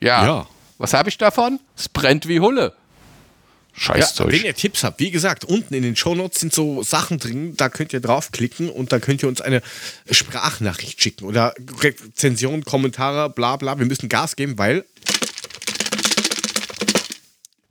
[0.00, 0.26] Ja.
[0.26, 0.46] Ja.
[0.78, 1.60] Was habe ich davon?
[1.76, 2.74] Es brennt wie Hulle.
[3.76, 4.32] Ja, Scheißzeug.
[4.32, 7.68] wenn ihr Tipps habt, wie gesagt, unten in den Shownotes sind so Sachen drin, da
[7.68, 9.62] könnt ihr draufklicken und da könnt ihr uns eine
[10.10, 13.78] Sprachnachricht schicken oder Rezensionen, Kommentare, bla bla.
[13.78, 14.84] Wir müssen Gas geben, weil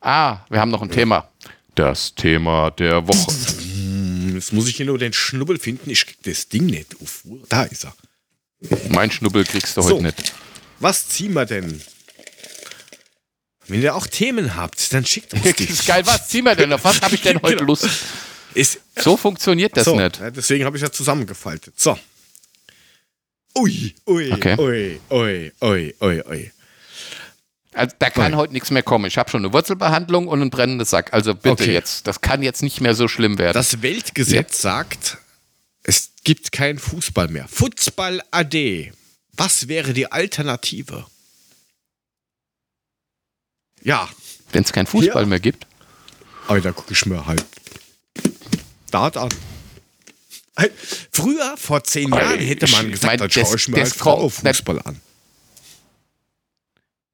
[0.01, 1.29] Ah, wir haben noch ein Thema.
[1.75, 3.31] Das Thema der Woche.
[4.33, 5.89] Jetzt muss ich hier nur den Schnubbel finden.
[5.89, 7.23] Ich krieg das Ding nicht auf.
[7.49, 7.95] Da ist er.
[8.89, 9.95] Mein Schnubbel kriegst du So.
[9.95, 10.33] heute nicht.
[10.79, 11.81] Was ziehen wir denn?
[13.67, 15.63] Wenn ihr auch Themen habt, dann schickt uns Das die.
[15.65, 16.05] ist geil.
[16.05, 16.71] Was ziehen wir denn?
[16.73, 17.67] Auf was habe ich denn heute Genau.
[17.67, 17.87] Lust?
[18.53, 20.19] Ist, So funktioniert das so, nicht.
[20.19, 21.73] ja, deswegen habe ich ja zusammengefaltet.
[21.79, 21.97] So.
[23.57, 24.55] Ui, ui, Okay.
[24.59, 26.51] ui, ui, ui, ui, ui.
[27.75, 28.37] Also, da kann Ui.
[28.37, 29.05] heute nichts mehr kommen.
[29.05, 31.11] Ich habe schon eine Wurzelbehandlung und einen brennenden Sack.
[31.13, 31.73] Also bitte Okay.
[31.73, 32.05] jetzt.
[32.05, 33.53] Das kann jetzt nicht mehr so schlimm werden.
[33.55, 35.17] Das Weltgesetz sagt,
[35.81, 37.47] es gibt keinen Fußball mehr.
[37.47, 38.91] Fußball AD.
[39.35, 41.05] Was wäre die Alternative?
[43.83, 44.07] Ja,
[44.51, 45.27] Wenn es keinen Fußball Ja.
[45.27, 45.65] mehr gibt.
[46.47, 47.43] aber da gucke ich mir halt
[48.91, 49.29] Dart an.
[50.55, 50.71] Halt,
[51.11, 54.19] Früher, vor zehn Jahren, hätte man ich gesagt, mein, dann schaue ich mir das kommt-
[54.19, 55.01] Frau Fußball an.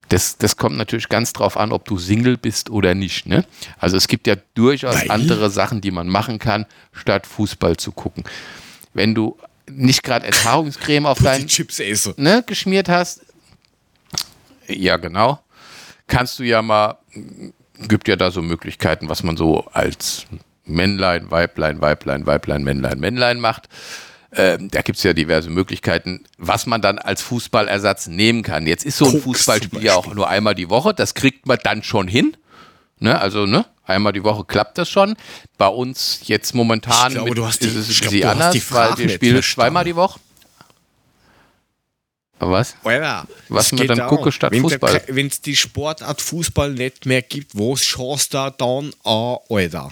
[0.10, 3.28] Das, das kommt natürlich ganz drauf an, ob du Single bist oder nicht.
[3.28, 3.46] Ne?
[3.78, 5.12] Also es gibt ja durchaus Weil?
[5.12, 8.24] andere Sachen, die man machen kann, statt Fußball zu gucken.
[8.94, 9.38] Wenn du
[9.70, 12.16] nicht gerade Enthaarungscreme auf Die dein Chips esse.
[12.18, 13.22] ne, geschmiert hast,
[14.68, 15.40] ja genau,
[16.10, 16.98] kannst du ja mal,
[17.88, 20.26] gibt ja da so Möglichkeiten, was man so als
[20.66, 23.70] Männlein, Weiblein, Weiblein, Weiblein, Männlein, Männlein macht.
[24.32, 28.68] Ähm, da gibt es ja diverse Möglichkeiten, was man dann als Fußballersatz nehmen kann.
[28.68, 31.58] Jetzt ist so ein Koks Fußballspiel ja auch nur einmal die Woche, das kriegt man
[31.64, 32.36] dann schon hin.
[33.00, 35.16] Ne, also ne, einmal die Woche klappt das schon.
[35.58, 39.10] Bei uns jetzt momentan glaube, du hast die- ist es ein bisschen anders, weil wir
[39.16, 40.20] spielen zweimal die Woche.
[42.40, 42.76] Was?
[42.84, 43.26] Voilà.
[43.50, 45.04] Was Es man geht dann darum, gucke statt wenn Fußball.
[45.08, 49.92] Wenn es die Sportart Fußball nicht mehr gibt, wo schaust du dann an, Alter?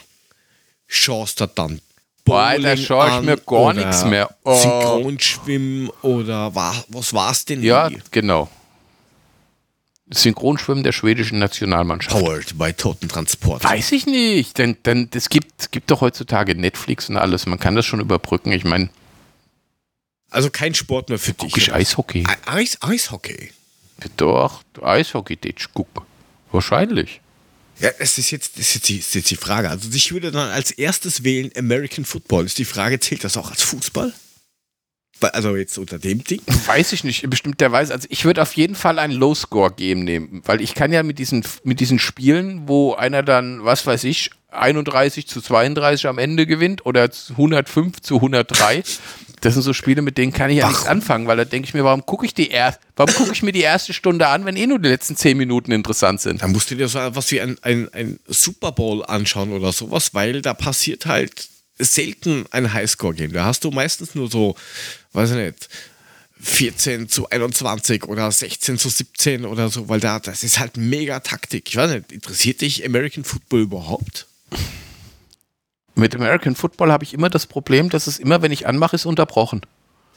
[0.87, 1.81] Schaust du dann
[2.27, 4.29] Bowling schau ich an mir gar nichts mehr.
[4.43, 4.55] Oh.
[4.55, 7.63] Synchronschwimmen oder wa was war's denn?
[7.63, 7.99] Ja, nie?
[8.11, 8.49] genau.
[10.09, 12.17] Synchronschwimmen der schwedischen Nationalmannschaft.
[12.17, 13.63] Powered by Totentransport.
[13.63, 17.45] Weiß ich nicht, denn, denn es gibt, es gibt doch heutzutage Netflix und alles.
[17.45, 18.51] Man kann das schon überbrücken.
[18.51, 18.89] Ich meine,
[20.30, 21.51] Also kein Sport mehr für dich.
[21.53, 22.23] guck ich Eishockey.
[22.23, 23.51] E- Eis, Eishockey.
[24.17, 26.05] Doch, Eishockey, dich guck.
[26.51, 27.21] Wahrscheinlich.
[27.80, 29.69] Ja, das ist jetzt, ist jetzt, die, ist jetzt die Frage.
[29.69, 32.45] Also ich würde dann als erstes wählen American Football.
[32.45, 34.13] Ist die Frage, zählt das auch als Fußball?
[35.19, 36.41] Also jetzt unter dem Ding?
[36.67, 37.89] Weiß ich nicht, bestimmt der weiß.
[37.91, 41.43] Also ich würde auf jeden Fall ein Low-Score-Game nehmen, weil ich kann ja mit diesen,
[41.63, 46.86] mit diesen Spielen, wo einer dann, was weiß ich, 31 zu 32 am Ende gewinnt
[46.86, 48.84] oder 105 zu 103.
[49.41, 50.97] Das sind so Spiele, mit denen kann ich ja nichts Warum?
[50.97, 53.51] anfangen, weil da denke ich mir, warum gucke ich die erst, warum gucke ich mir
[53.51, 56.41] die erste Stunde an, wenn eh nur die letzten 10 Minuten interessant sind?
[56.41, 60.13] Da musst du dir so was wie ein, ein, ein Super Bowl anschauen oder sowas,
[60.13, 63.31] weil da passiert halt selten ein Highscore-Game.
[63.31, 64.55] Da hast du meistens nur so,
[65.13, 65.69] weiß ich nicht,
[66.39, 71.19] 14 zu 21 oder 16 zu 17 oder so, weil da, das ist halt mega
[71.19, 71.69] Taktik.
[71.69, 74.27] Ich weiß nicht, interessiert dich American Football überhaupt?
[75.97, 79.05] Mit American Football habe ich immer das Problem, dass es immer, wenn ich anmache, ist
[79.05, 79.61] unterbrochen.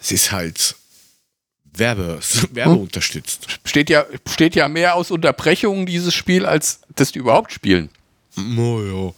[0.01, 0.77] Es ist halt
[1.73, 2.21] Werbe,
[2.53, 3.47] werbeunterstützt.
[3.65, 7.89] Steht ja, steht ja mehr aus Unterbrechungen dieses Spiel, als dass die überhaupt spielen.
[8.37, 9.13] Ja.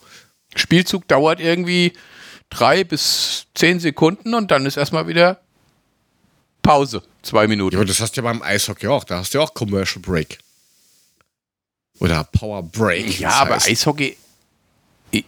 [0.54, 1.92] Spielzug dauert irgendwie
[2.50, 5.40] drei bis zehn Sekunden und dann ist erstmal wieder
[6.62, 7.02] Pause.
[7.22, 7.76] Zwei Ja, Minuten.
[7.76, 9.04] aber das hast du ja beim Eishockey auch.
[9.04, 10.38] Da hast du ja auch Commercial Break.
[11.98, 13.18] Oder Power Break.
[13.18, 13.68] Ja, aber heißt.
[13.68, 14.16] Eishockey.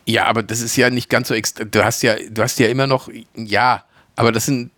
[0.07, 1.71] Ja, aber das ist ja nicht ganz so extrem.
[1.71, 3.85] Du hast ja, du hast ja immer noch, ja,
[4.17, 4.71] aber das sind,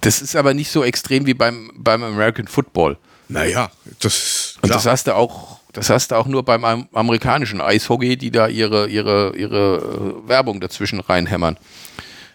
[0.00, 2.96] das ist aber nicht so extrem wie beim, beim American Football.
[3.28, 4.54] Naja, das ist.
[4.62, 4.76] Und klar.
[4.78, 8.46] das hast du auch, das hast du auch nur beim am- amerikanischen Eishockey, die da
[8.46, 11.56] ihre, ihre, ihre äh, Werbung dazwischen reinhämmern.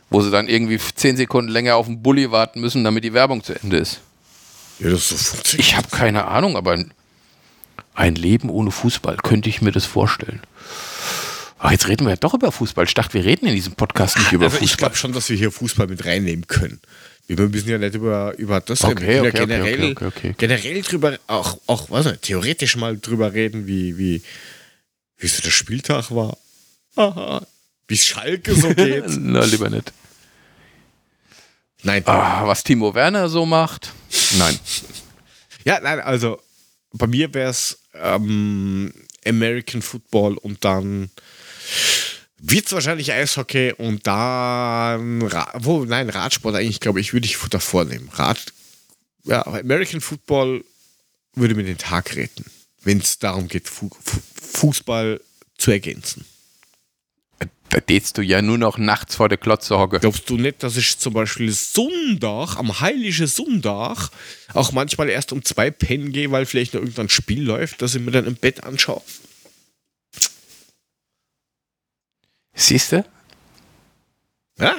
[0.09, 3.43] Wo sie dann irgendwie zehn Sekunden länger auf den Bulli warten müssen, damit die Werbung
[3.43, 3.99] zu Ende ist.
[4.79, 5.67] ja, das so funktioniert.
[5.67, 6.93] Ich habe keine Ahnung, aber ein,
[7.93, 10.41] ein Leben ohne Fußball, könnte ich mir das vorstellen.
[11.59, 12.85] Ach, jetzt reden wir ja doch über Fußball.
[12.85, 14.77] Ich dachte, wir reden in diesem Podcast nicht über also ich Fußball.
[14.77, 16.79] glaube schon, dass wir hier Fußball mit reinnehmen können.
[17.27, 19.23] Wir müssen ja nicht über, über das Okay, reden.
[19.23, 20.35] Wir okay, können ja okay, generell, okay, okay, okay.
[20.37, 24.21] generell drüber, auch, auch was nicht, theoretisch mal drüber reden, wie, wie,
[25.17, 26.37] wie so der Spieltag war.
[26.95, 27.45] Aha.
[27.87, 29.05] Wie Schalke so geht.
[29.07, 29.91] Na, lieber nicht.
[31.83, 33.91] Nein, Ah, was Timo Werner so macht?
[34.37, 34.57] Nein.
[35.65, 36.39] Ja, nein, also
[36.93, 38.93] bei mir wäre es ähm,
[39.27, 41.09] American Football und dann
[42.39, 47.37] wird es wahrscheinlich Eishockey und dann, Ra wo, nein, Radsport eigentlich, glaube ich, würde ich
[47.49, 48.09] davor nehmen.
[48.13, 48.53] Rad,
[49.23, 50.63] ja, American Football
[51.33, 52.45] würde mir den Tag retten,
[52.83, 54.19] wenn es darum geht, Fu Fu
[54.53, 55.21] Fußball
[55.57, 56.25] zu ergänzen.
[57.69, 59.99] Da tätst du ja nur noch nachts vor der Klotze hocke.
[59.99, 64.09] Glaubst du nicht, dass ich zum Beispiel Sonntag, am heiligen Sonntag,
[64.53, 68.01] auch manchmal erst um zwei pennen gehe, weil vielleicht noch irgendein Spiel läuft, das ich
[68.01, 69.01] mir dann im Bett anschaue?
[72.59, 73.05] Siehst du?
[74.59, 74.75] Ja?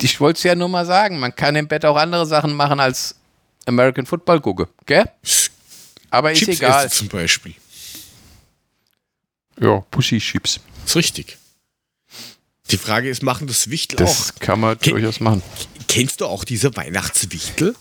[0.00, 2.80] Ich wollte es ja nur mal sagen, man kann im Bett auch andere Sachen machen
[2.80, 3.14] als
[3.66, 5.08] American Football gucken, gell?
[6.10, 6.86] Aber ist Chips egal.
[6.86, 7.54] essen zum Beispiel.
[9.60, 10.58] Ja, Pussy Chips.
[10.84, 11.38] ist richtig.
[12.70, 14.40] Die Frage ist, machen das Wichtel Das auch?
[14.40, 15.42] kann man Ke- durchaus machen.
[15.86, 17.76] Kennst du auch diese Weihnachtswichtel?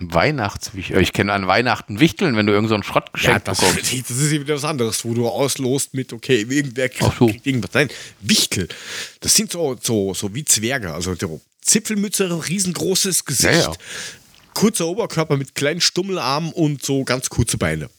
[0.00, 1.00] Weihnachtswichtel.
[1.00, 3.92] Ich kenne an Weihnachten Wichteln, wenn du irgend so einen Schrott geschenkt das, bekommst.
[3.92, 7.26] das ist wieder was anderes, wo du auslost mit, okay, irgendwer kriegt, so.
[7.26, 7.70] kriegt irgendwas.
[7.74, 7.88] Nein,
[8.20, 8.68] Wichtel.
[9.20, 10.94] Das sind so, so, so wie Zwerge.
[10.94, 13.52] Also so Zipfelmütze, riesengroßes Gesicht.
[13.52, 13.72] Ja, ja.
[14.54, 17.90] Kurzer Oberkörper mit kleinen Stummelarmen und so ganz kurze Beine.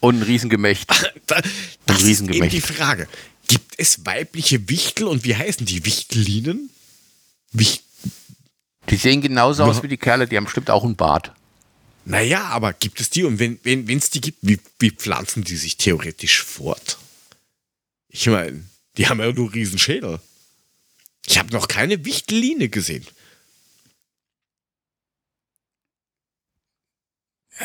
[0.00, 0.90] Und ein Riesengemächt.
[1.26, 1.40] Da,
[1.86, 2.52] das ist eben Riesengemächt.
[2.52, 3.08] die Frage.
[3.48, 5.86] Gibt es weibliche Wichtel und wie heißen die?
[5.86, 6.68] Wichtelinen?
[7.52, 7.82] Wicht
[8.90, 11.32] Die sehen genauso aus wie die Kerle, die haben bestimmt auch einen Bart.
[12.04, 13.24] Naja, aber gibt es die?
[13.24, 16.98] Und wenn es wenn, die gibt, wie, wie pflanzen die sich theoretisch fort?
[18.08, 18.64] Ich meine,
[18.96, 20.20] die haben ja nur Riesenschädel.
[21.26, 23.06] Ich habe noch keine Wichteline gesehen.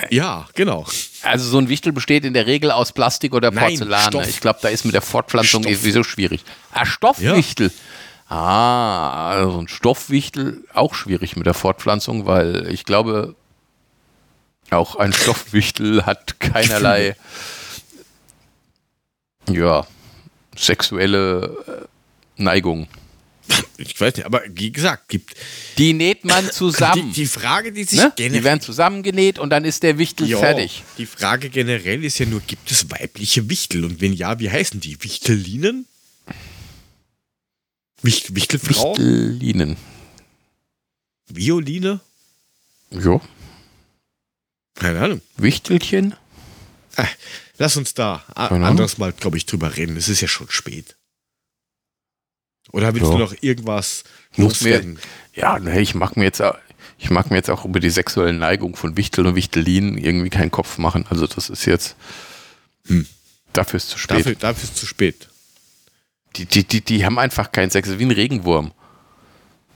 [0.10, 0.86] Ja, genau.
[1.24, 4.12] Also so ein Wichtel besteht in der Regel aus Plastik oder Nein, Porzellan.
[4.12, 4.30] Stoff.
[4.30, 5.76] Ich glaube, da ist mit der Fortpflanzung Stoff.
[5.76, 6.42] sowieso schwierig.
[6.72, 7.72] Ah, Stoffwichtel.
[8.28, 13.36] Ah, also ein Stoffwichtel auch schwierig mit der Fortpflanzung, weil ich glaube,
[14.72, 17.16] auch ein Stoffwichtel hat keinerlei
[19.50, 19.86] ja,
[20.56, 21.88] sexuelle
[22.38, 22.88] äh, Neigung.
[23.78, 25.36] Ich weiß nicht, aber wie gesagt, gibt
[25.78, 27.12] Die näht man zusammen.
[27.14, 28.14] die, die Frage, die sich ne?
[28.16, 30.84] generell Die werden zusammengenäht und dann ist der Wichtel Ja, fertig.
[30.98, 33.86] Die Frage generell ist ja nur, gibt es weibliche Wichtel?
[33.86, 35.02] Und wenn ja, wie heißen die?
[35.04, 35.88] Wichtelinen?
[38.04, 38.92] Wicht, Wichtelfrau?
[38.96, 39.78] Wichtelinen.
[41.28, 42.02] Violine?
[42.92, 43.22] Jo.
[44.80, 45.22] Keine Ahnung.
[45.38, 46.16] Wichtelchen.
[46.96, 47.06] Ah,
[47.58, 48.64] lass uns da Ahnung.
[48.64, 49.96] anderes Mal, glaube ich, drüber reden.
[49.98, 50.96] Es ist ja schon spät.
[52.72, 53.14] Oder willst Ja.
[53.14, 54.04] du noch irgendwas
[54.36, 55.00] loswerden?
[55.34, 56.56] Ja, ne, ich mag mir jetzt auch,
[56.98, 60.52] ich mag mir jetzt auch über die sexuelle Neigung von Wichteln und Wichtelinen irgendwie keinen
[60.52, 61.06] Kopf machen.
[61.10, 61.96] Also das ist jetzt
[62.88, 63.08] Hm.
[63.54, 64.20] dafür ist zu spät.
[64.20, 65.30] Dafür, dafür ist es zu spät.
[66.36, 67.90] Die, die, die, die haben einfach keinen Sex.
[67.98, 68.72] Wie ein Regenwurm.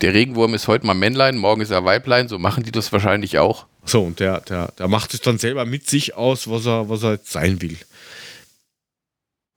[0.02, 2.28] Der Regenwurm ist heute mal Männlein, morgen ist er Weiblein.
[2.28, 3.66] So machen die das wahrscheinlich auch.
[3.86, 7.04] So, und der, der, der macht es dann selber mit sich aus, was er, was
[7.04, 7.78] er jetzt sein will.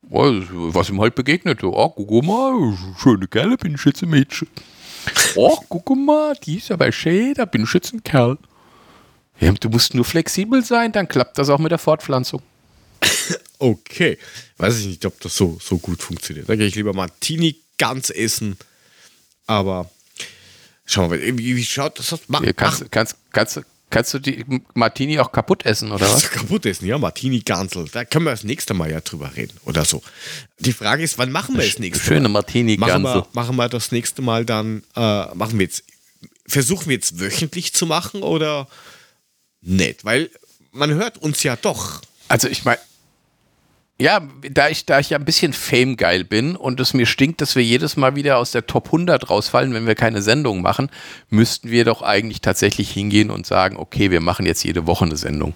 [0.03, 1.63] Was ihm halt begegnet.
[1.65, 4.49] Oh, guck mal, schöne Kerle, bin ich jetzt ein Mädchen.
[5.37, 8.39] Oh, guck mal, die ist aber schön, da bin ich jetzt ein Kerl.
[9.39, 12.43] Ja, du musst nur flexibel sein, dann klappt das auch mit der Fortpflanzung.
[13.59, 14.19] Okay.
[14.59, 16.47] Weiß ich nicht, ob das so, so gut funktioniert.
[16.47, 18.59] Da gehe ich lieber Martini ganz essen.
[19.47, 19.91] Aber
[20.85, 22.21] schauen wir mal, wie, wie schaut das aus?
[22.29, 26.31] Mach, Hier, kannst, kannst, kannst, kannst du die Martini auch kaputt essen, oder was?
[26.31, 27.89] kaputt essen, ja, Martini Gansel.
[27.93, 30.03] Da können wir das nächste Mal ja drüber reden oder so.
[30.59, 32.41] Die Frage ist, wann machen wir das nächste Schöne Mal?
[32.41, 33.21] Martini Machen Ganze.
[33.21, 35.85] wir, machen wir das nächste Mal dann, äh, machen wir jetzt,
[36.47, 38.69] versuchen wir jetzt wöchentlich zu machen oder
[39.61, 40.05] nicht?
[40.05, 40.31] Weil
[40.73, 42.03] man hört uns ja doch.
[42.29, 42.81] Also ich meine,
[43.99, 44.21] ja,
[44.51, 47.63] da ich, da ich ja ein bisschen Fame-geil bin und es mir stinkt, dass wir
[47.63, 50.91] jedes Mal wieder aus der Top 100 rausfallen, wenn wir keine Sendung machen,
[51.31, 55.17] müssten wir doch eigentlich tatsächlich hingehen und sagen, okay, wir machen jetzt jede Woche eine
[55.17, 55.55] Sendung.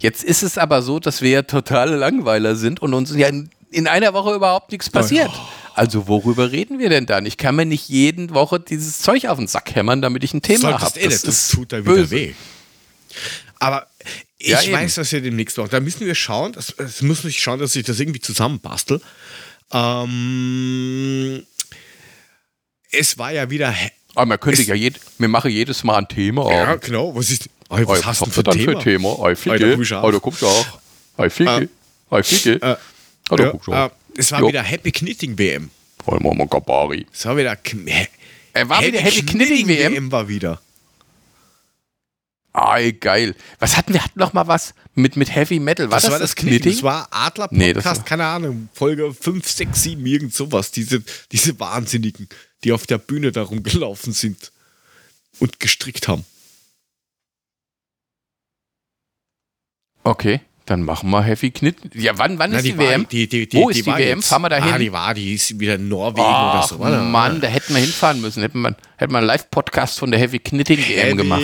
[0.00, 3.50] Jetzt ist es aber so, dass wir ja totale Langweiler sind und uns ja in,
[3.70, 5.30] in einer Woche überhaupt nichts passiert.
[5.74, 7.24] Also worüber reden wir denn dann?
[7.24, 10.42] Ich kann mir nicht jede Woche dieses Zeug auf den Sack hämmern, damit ich ein
[10.42, 10.98] Thema habe.
[10.98, 12.34] eh nicht, das tut da wieder weh.
[13.58, 13.86] Aber
[14.42, 15.68] ich Ja, weiß, dass wir demnächst noch.
[15.68, 19.00] Da müssen wir schauen, das, das muss ich schauen, dass ich das irgendwie zusammenbastel.
[19.72, 21.46] Ähm,
[22.90, 23.74] es war ja wieder.
[24.14, 26.50] Aber man könnte Es- ja, jed, wir machen jedes Mal ein Thema.
[26.52, 26.82] Ja, Abend.
[26.84, 27.14] genau.
[27.14, 27.48] Was ist.
[27.70, 28.72] Ey, was Ey, hast du für ihr dann Thema?
[28.80, 29.36] für Thema?
[29.36, 29.70] Ficke.
[29.76, 30.02] guck ich auch.
[30.02, 30.80] Oh, da guckst du auch.
[31.30, 31.68] Ficke.
[32.10, 32.52] Ey, Ficke.
[32.62, 32.76] Äh,
[33.32, 33.86] Oh, da ja, du auch.
[33.86, 34.48] äh, es war Jo.
[34.48, 35.70] wieder Happy Knitting WM.
[36.04, 37.06] Wollen wir mal Gabari.
[37.12, 37.56] Es war wieder.
[37.64, 38.08] He-
[38.54, 40.10] Er war wieder Happy Knitting WM.
[40.10, 40.60] war wieder.
[42.52, 43.36] Ey, geil.
[43.60, 44.02] Was hatten wir?
[44.02, 45.90] Hatten noch mal was mit, mit Heavy Metal.
[45.90, 46.72] War das, war das Knitting?
[46.72, 50.72] Das war Adler Podcast, Nee, war- keine Ahnung, Folge 5, 6, 7, irgend sowas.
[50.72, 52.28] Diese, diese Wahnsinnigen,
[52.64, 54.50] die auf der Bühne da rumgelaufen sind
[55.38, 56.24] und gestrickt haben.
[60.02, 61.90] okay, dann machen wir Heavy Knitting.
[61.94, 63.06] Ja, wann, wann ist die, war- WM?
[63.08, 64.18] Die, die, die, Wo die ist die WM?
[64.18, 64.28] Jetzt.
[64.28, 64.72] Fahren wir da hin?
[64.74, 66.76] Ah, die war, die ist wieder in Norwegen oder Ach, so.
[66.76, 67.02] oder?
[67.02, 68.42] Mann, da hätten wir hinfahren müssen.
[68.42, 71.42] Hätten wir, hätten wir einen Live-Podcast von der Heavy Knitting WM gemacht.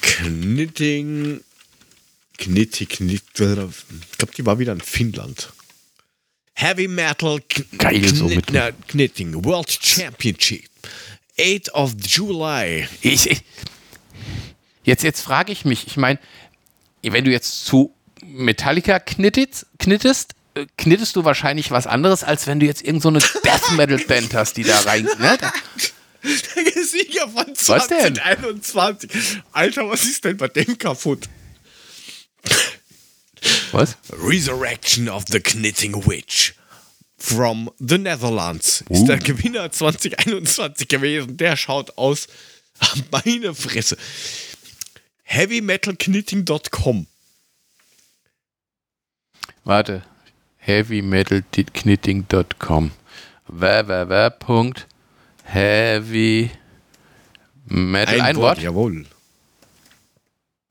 [0.00, 1.40] Knitting.
[2.38, 3.22] Knitti, Knitt.
[3.32, 3.72] Ich glaube,
[4.36, 5.52] die war wieder in Finnland.
[6.54, 10.68] Heavy Metal Kn Geil, so mit- na, Knitting World Championship.
[11.38, 12.88] 8th of July.
[13.00, 13.42] Ich, ich,
[14.82, 16.18] jetzt jetzt frage ich mich, ich meine,
[17.02, 17.94] wenn du jetzt zu
[18.24, 23.38] Metallica knittest, knittest äh, knittest du wahrscheinlich was anderes, als wenn du jetzt irgendeine so
[23.44, 25.04] Death Metal Band hast, die da rein.
[25.20, 25.38] Ne?
[26.56, 28.14] Der Sieger von Was denn?
[28.16, 29.10] 2021.
[29.52, 31.28] Alter, was ist denn bei dem kaputt?
[33.72, 33.96] was?
[34.12, 36.54] Resurrection of the Knitting Witch.
[37.20, 41.36] From the Netherlands ist der Gewinner 2021 gewesen.
[41.36, 42.28] Der schaut aus.
[43.10, 43.96] Meine Fresse.
[45.24, 47.06] HeavyMetalKnitting.com.
[49.64, 50.04] Warte.
[50.58, 52.92] heavymetalknitting.com
[55.52, 56.50] www.heavy
[57.66, 59.06] Metal ein, Wort Jawohl.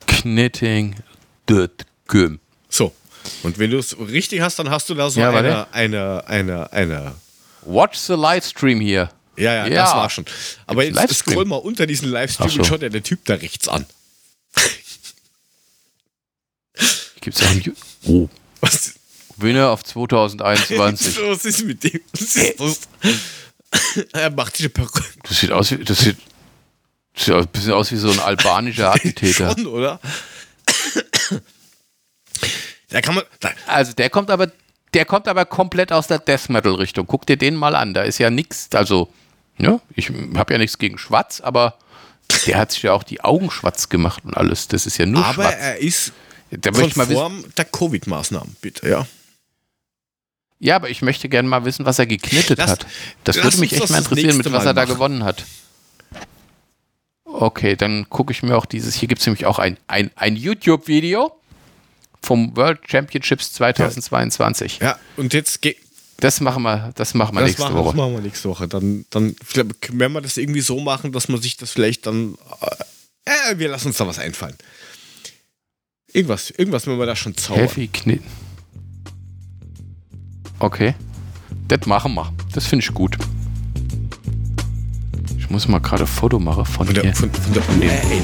[0.05, 2.93] knitting.com So.
[3.43, 6.71] Und wenn du es richtig hast, dann hast du da so Ja, eine, eine, eine,
[6.71, 7.13] eine.
[7.63, 9.09] Watch the Livestream hier.
[9.35, 9.83] Ja, ja, Ja.
[9.83, 10.25] das war schon.
[10.65, 12.59] Aber Gibt's jetzt scroll mal unter diesen Livestream so.
[12.59, 13.85] und schau dir der Typ da rechts an.
[17.21, 17.75] Gibt's auch ein Ju-
[18.05, 18.29] oh.
[18.61, 18.93] Was,
[19.35, 21.17] Winner auf 2021.
[21.21, 21.99] was ist mit dem?
[22.13, 22.79] Was ist das?
[24.13, 25.03] er macht diese Perücke.
[25.23, 26.17] Das sieht aus wie das sieht,
[27.13, 29.51] das sieht ein bisschen aus wie so ein albanischer Attentäter.
[29.51, 29.99] Schon, oder?
[32.89, 33.23] da kann man.
[33.39, 34.51] Da, Also der kommt aber,
[34.93, 37.07] der kommt aber komplett aus der Death Metal Richtung.
[37.07, 37.93] Guck dir den mal an.
[37.93, 38.69] Da ist ja nichts.
[38.73, 39.11] Also,
[39.57, 41.77] ja, ich habe ja nichts gegen Schwarz, aber
[42.45, 44.67] der hat sich ja auch die Augen schwarz gemacht und alles.
[44.67, 45.55] Das ist ja nur aber schwarz.
[45.59, 46.13] er ist
[46.51, 49.07] Da möchte ich mal wissen, konform der Covid-Maßnahmen, bitte, ja.
[50.59, 52.87] Ja, aber ich möchte gerne mal wissen, was er geknittet Lass- hat.
[53.23, 54.93] Das würde mich echt das mal das interessieren, mit was Mal er da machen.
[54.93, 55.45] gewonnen hat.
[57.23, 58.95] Okay, dann gucke ich mir auch dieses.
[58.95, 61.31] Hier gibt es nämlich auch ein, ein, ein YouTube-Video
[62.23, 64.79] vom World Championships 2022.
[64.81, 65.77] Ja, und jetzt geht.
[66.19, 67.97] Das machen wir, das machen wir Das nächste machen, das Woche.
[67.97, 68.67] machen wir nächste Woche.
[68.67, 69.35] Dann, dann
[69.89, 72.35] werden wir das irgendwie so machen, dass man sich das vielleicht dann.
[73.25, 74.55] Äh, äh, wir lassen uns da was einfallen.
[76.11, 77.67] Irgendwas, irgendwas müssen wir da schon zaubern.
[77.67, 78.23] Heavy Knit.
[80.59, 80.93] Okay.
[81.67, 82.31] Das machen wir.
[82.53, 83.17] Das finde ich gut.
[85.37, 87.03] Ich muss mal gerade ein Foto machen von, Von hier.
[87.03, 88.21] der, von, von der dem- URL.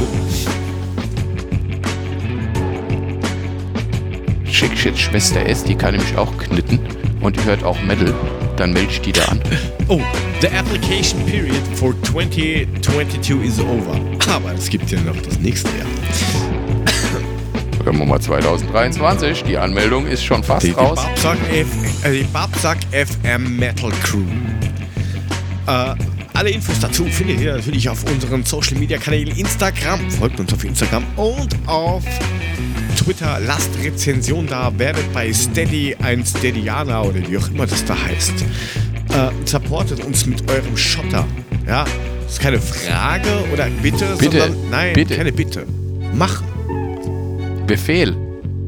[4.51, 6.79] Schick Shit Schwester S, die kann nämlich auch knitten
[7.21, 8.13] und die hört auch Metal.
[8.55, 9.41] Dann melde ich die da an.
[9.87, 9.99] Oh,
[10.41, 13.99] the application period for 2022 is over.
[14.33, 15.87] Aber es gibt ja noch das nächste Jahr.
[17.83, 19.43] Wir mal 2023.
[19.43, 20.95] Die Anmeldung ist schon fast Die, die, raus.
[20.95, 21.67] Babsack, F,
[22.05, 24.21] äh, die Babsack FM Metal Crew.
[25.67, 25.95] Äh,
[26.33, 30.09] alle Infos dazu findet ihr natürlich auf unseren Social Media Kanälen Instagram.
[30.11, 32.03] Folgt uns auf Instagram und auf
[32.97, 33.39] Twitter.
[33.45, 34.71] Lasst Rezension da.
[34.79, 38.33] Werdet bei Steady ein Steadianer oder wie auch immer das da heißt.
[39.09, 41.25] Äh, supportet uns mit eurem Schotter.
[41.67, 41.83] Ja,
[42.23, 45.17] das ist keine Frage oder Bitte, Bitte, sondern nein, bitte.
[45.17, 45.65] keine Bitte.
[46.13, 46.52] Machen.
[47.67, 48.11] Befehl.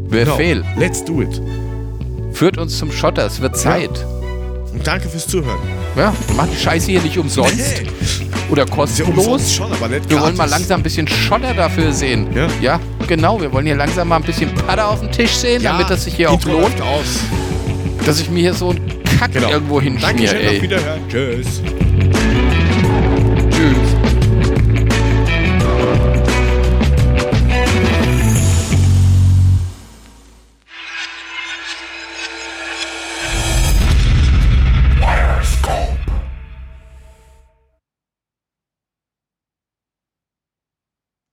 [0.10, 0.36] Genau.
[0.38, 0.64] Befehl.
[0.78, 1.42] Let's do it.
[2.32, 3.26] Führt uns zum Schotter.
[3.26, 3.90] Es wird Zeit.
[4.74, 5.60] Und danke fürs Zuhören.
[5.96, 7.88] Ja, macht die Scheiße hier nicht umsonst Nee.
[8.50, 9.54] oder ja kostenlos.
[9.54, 12.28] schon, aber nicht Wir wollen mal langsam ein bisschen Schotter dafür sehen.
[12.36, 12.48] Ja.
[12.62, 13.40] ja, genau.
[13.40, 16.04] Wir wollen hier langsam mal ein bisschen Patter auf den Tisch sehen, Ja, damit das
[16.04, 17.22] sich hier auch lohnt, aus.
[18.06, 18.82] dass ich mir hier so einen
[19.18, 19.50] Kack Genau.
[19.50, 20.62] irgendwo hinschmier, auf ey.
[20.62, 21.00] Wiederhören.
[21.10, 21.62] Tschüss.
[21.64, 21.75] Tschüss.